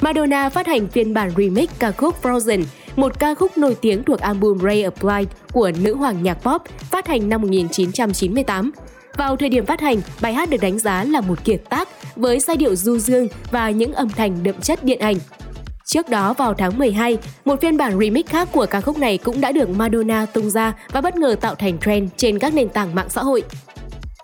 Madonna 0.00 0.48
phát 0.48 0.66
hành 0.66 0.88
phiên 0.88 1.14
bản 1.14 1.30
remix 1.36 1.68
ca 1.78 1.90
khúc 1.92 2.22
Frozen, 2.22 2.64
một 2.96 3.18
ca 3.18 3.34
khúc 3.34 3.58
nổi 3.58 3.76
tiếng 3.80 4.04
thuộc 4.04 4.20
album 4.20 4.58
Ray 4.58 4.82
of 4.82 5.16
Light 5.16 5.30
của 5.52 5.70
nữ 5.82 5.94
hoàng 5.94 6.22
nhạc 6.22 6.34
pop 6.34 6.62
phát 6.78 7.06
hành 7.06 7.28
năm 7.28 7.42
1998. 7.42 8.72
Vào 9.16 9.36
thời 9.36 9.48
điểm 9.48 9.66
phát 9.66 9.80
hành, 9.80 10.00
bài 10.20 10.34
hát 10.34 10.50
được 10.50 10.60
đánh 10.60 10.78
giá 10.78 11.04
là 11.04 11.20
một 11.20 11.44
kiệt 11.44 11.60
tác 11.70 11.88
với 12.16 12.40
giai 12.40 12.56
điệu 12.56 12.76
du 12.76 12.98
dương 12.98 13.28
và 13.50 13.70
những 13.70 13.92
âm 13.92 14.08
thanh 14.08 14.42
đậm 14.42 14.60
chất 14.60 14.84
điện 14.84 14.98
ảnh. 14.98 15.16
Trước 15.86 16.08
đó 16.08 16.34
vào 16.34 16.54
tháng 16.54 16.78
12, 16.78 17.18
một 17.44 17.60
phiên 17.60 17.76
bản 17.76 17.98
remix 18.00 18.26
khác 18.26 18.48
của 18.52 18.66
ca 18.66 18.80
khúc 18.80 18.98
này 18.98 19.18
cũng 19.18 19.40
đã 19.40 19.52
được 19.52 19.68
Madonna 19.68 20.26
tung 20.26 20.50
ra 20.50 20.74
và 20.92 21.00
bất 21.00 21.16
ngờ 21.16 21.36
tạo 21.40 21.54
thành 21.54 21.78
trend 21.78 22.10
trên 22.16 22.38
các 22.38 22.54
nền 22.54 22.68
tảng 22.68 22.94
mạng 22.94 23.08
xã 23.10 23.22
hội. 23.22 23.42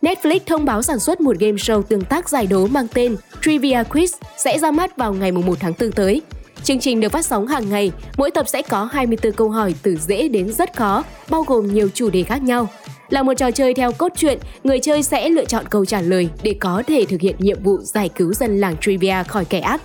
Netflix 0.02 0.40
thông 0.46 0.64
báo 0.64 0.82
sản 0.82 0.98
xuất 0.98 1.20
một 1.20 1.36
game 1.38 1.56
show 1.56 1.82
tương 1.82 2.04
tác 2.04 2.28
giải 2.28 2.46
đố 2.46 2.66
mang 2.66 2.86
tên 2.94 3.16
Trivia 3.42 3.82
Quiz 3.82 4.06
sẽ 4.36 4.58
ra 4.58 4.70
mắt 4.70 4.96
vào 4.96 5.12
ngày 5.12 5.32
1 5.32 5.60
tháng 5.60 5.72
4 5.80 5.92
tới. 5.92 6.22
Chương 6.64 6.80
trình 6.80 7.00
được 7.00 7.12
phát 7.12 7.26
sóng 7.26 7.46
hàng 7.46 7.68
ngày, 7.68 7.92
mỗi 8.16 8.30
tập 8.30 8.48
sẽ 8.48 8.62
có 8.62 8.84
24 8.92 9.32
câu 9.32 9.50
hỏi 9.50 9.74
từ 9.82 9.96
dễ 9.96 10.28
đến 10.28 10.52
rất 10.52 10.76
khó, 10.76 11.04
bao 11.30 11.42
gồm 11.42 11.74
nhiều 11.74 11.88
chủ 11.94 12.10
đề 12.10 12.22
khác 12.22 12.42
nhau. 12.42 12.68
Là 13.08 13.22
một 13.22 13.34
trò 13.34 13.50
chơi 13.50 13.74
theo 13.74 13.92
cốt 13.92 14.12
truyện, 14.16 14.38
người 14.64 14.78
chơi 14.80 15.02
sẽ 15.02 15.28
lựa 15.28 15.44
chọn 15.44 15.64
câu 15.70 15.84
trả 15.84 16.00
lời 16.00 16.28
để 16.42 16.54
có 16.60 16.82
thể 16.86 17.04
thực 17.08 17.20
hiện 17.20 17.36
nhiệm 17.38 17.62
vụ 17.62 17.78
giải 17.82 18.08
cứu 18.08 18.32
dân 18.32 18.60
làng 18.60 18.76
Trivia 18.80 19.22
khỏi 19.28 19.44
kẻ 19.44 19.60
ác. 19.60 19.82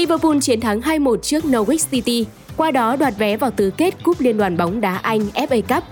Liverpool 0.00 0.38
chiến 0.40 0.60
thắng 0.60 0.80
2-1 0.80 1.16
trước 1.16 1.44
Norwich 1.44 1.90
City, 1.90 2.26
qua 2.56 2.70
đó 2.70 2.96
đoạt 2.96 3.14
vé 3.18 3.36
vào 3.36 3.50
tứ 3.50 3.70
kết 3.76 3.94
Cúp 4.02 4.20
Liên 4.20 4.36
đoàn 4.36 4.56
bóng 4.56 4.80
đá 4.80 4.96
Anh 4.96 5.20
FA 5.34 5.62
Cup. 5.62 5.84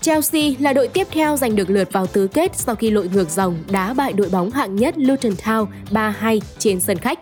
Chelsea 0.00 0.42
là 0.58 0.72
đội 0.72 0.88
tiếp 0.88 1.06
theo 1.10 1.36
giành 1.36 1.56
được 1.56 1.70
lượt 1.70 1.92
vào 1.92 2.06
tứ 2.06 2.26
kết 2.26 2.56
sau 2.56 2.74
khi 2.74 2.90
lội 2.90 3.08
ngược 3.14 3.30
dòng 3.30 3.58
đá 3.70 3.92
bại 3.92 4.12
đội 4.12 4.28
bóng 4.28 4.50
hạng 4.50 4.76
nhất 4.76 4.98
Luton 4.98 5.32
Town 5.32 5.66
3-2 5.90 6.40
trên 6.58 6.80
sân 6.80 6.98
khách. 6.98 7.18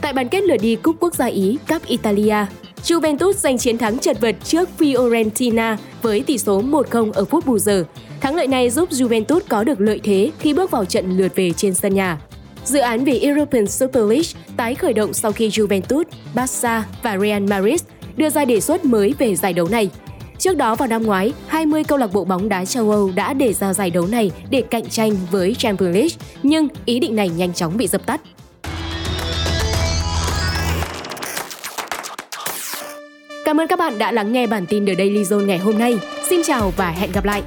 Tại 0.00 0.12
bán 0.12 0.28
kết 0.28 0.44
lượt 0.44 0.56
đi 0.56 0.76
Cúp 0.76 0.96
Quốc 1.00 1.14
gia 1.14 1.26
Ý 1.26 1.58
Cup 1.68 1.86
Italia, 1.86 2.46
Juventus 2.84 3.32
giành 3.32 3.58
chiến 3.58 3.78
thắng 3.78 3.98
chật 3.98 4.20
vật 4.20 4.36
trước 4.44 4.68
Fiorentina 4.78 5.76
với 6.02 6.20
tỷ 6.20 6.38
số 6.38 6.62
1-0 6.62 7.12
ở 7.12 7.24
phút 7.24 7.46
bù 7.46 7.58
giờ. 7.58 7.84
Thắng 8.20 8.34
lợi 8.34 8.46
này 8.46 8.70
giúp 8.70 8.90
Juventus 8.90 9.40
có 9.48 9.64
được 9.64 9.80
lợi 9.80 10.00
thế 10.04 10.30
khi 10.38 10.54
bước 10.54 10.70
vào 10.70 10.84
trận 10.84 11.16
lượt 11.16 11.32
về 11.34 11.52
trên 11.52 11.74
sân 11.74 11.94
nhà. 11.94 12.18
Dự 12.66 12.78
án 12.78 13.04
về 13.04 13.18
European 13.18 13.66
Super 13.66 14.02
League 14.02 14.28
tái 14.56 14.74
khởi 14.74 14.92
động 14.92 15.14
sau 15.14 15.32
khi 15.32 15.48
Juventus, 15.48 16.04
Barca 16.34 16.84
và 17.02 17.18
Real 17.18 17.42
Madrid 17.42 17.82
đưa 18.16 18.30
ra 18.30 18.44
đề 18.44 18.60
xuất 18.60 18.84
mới 18.84 19.14
về 19.18 19.36
giải 19.36 19.52
đấu 19.52 19.68
này. 19.68 19.90
Trước 20.38 20.56
đó 20.56 20.74
vào 20.74 20.88
năm 20.88 21.02
ngoái, 21.02 21.32
20 21.46 21.84
câu 21.84 21.98
lạc 21.98 22.12
bộ 22.12 22.24
bóng 22.24 22.48
đá 22.48 22.64
châu 22.64 22.90
Âu 22.90 23.12
đã 23.14 23.32
đề 23.32 23.52
ra 23.52 23.74
giải 23.74 23.90
đấu 23.90 24.06
này 24.06 24.30
để 24.50 24.62
cạnh 24.70 24.88
tranh 24.88 25.12
với 25.30 25.54
Champions 25.58 25.94
League, 25.94 26.16
nhưng 26.42 26.68
ý 26.84 26.98
định 26.98 27.16
này 27.16 27.28
nhanh 27.28 27.52
chóng 27.52 27.76
bị 27.76 27.86
dập 27.86 28.06
tắt. 28.06 28.20
Cảm 33.44 33.60
ơn 33.60 33.68
các 33.68 33.78
bạn 33.78 33.98
đã 33.98 34.12
lắng 34.12 34.32
nghe 34.32 34.46
bản 34.46 34.66
tin 34.66 34.86
The 34.86 34.94
Daily 34.94 35.22
Zone 35.22 35.46
ngày 35.46 35.58
hôm 35.58 35.78
nay. 35.78 35.98
Xin 36.28 36.42
chào 36.42 36.72
và 36.76 36.90
hẹn 36.90 37.12
gặp 37.12 37.24
lại! 37.24 37.42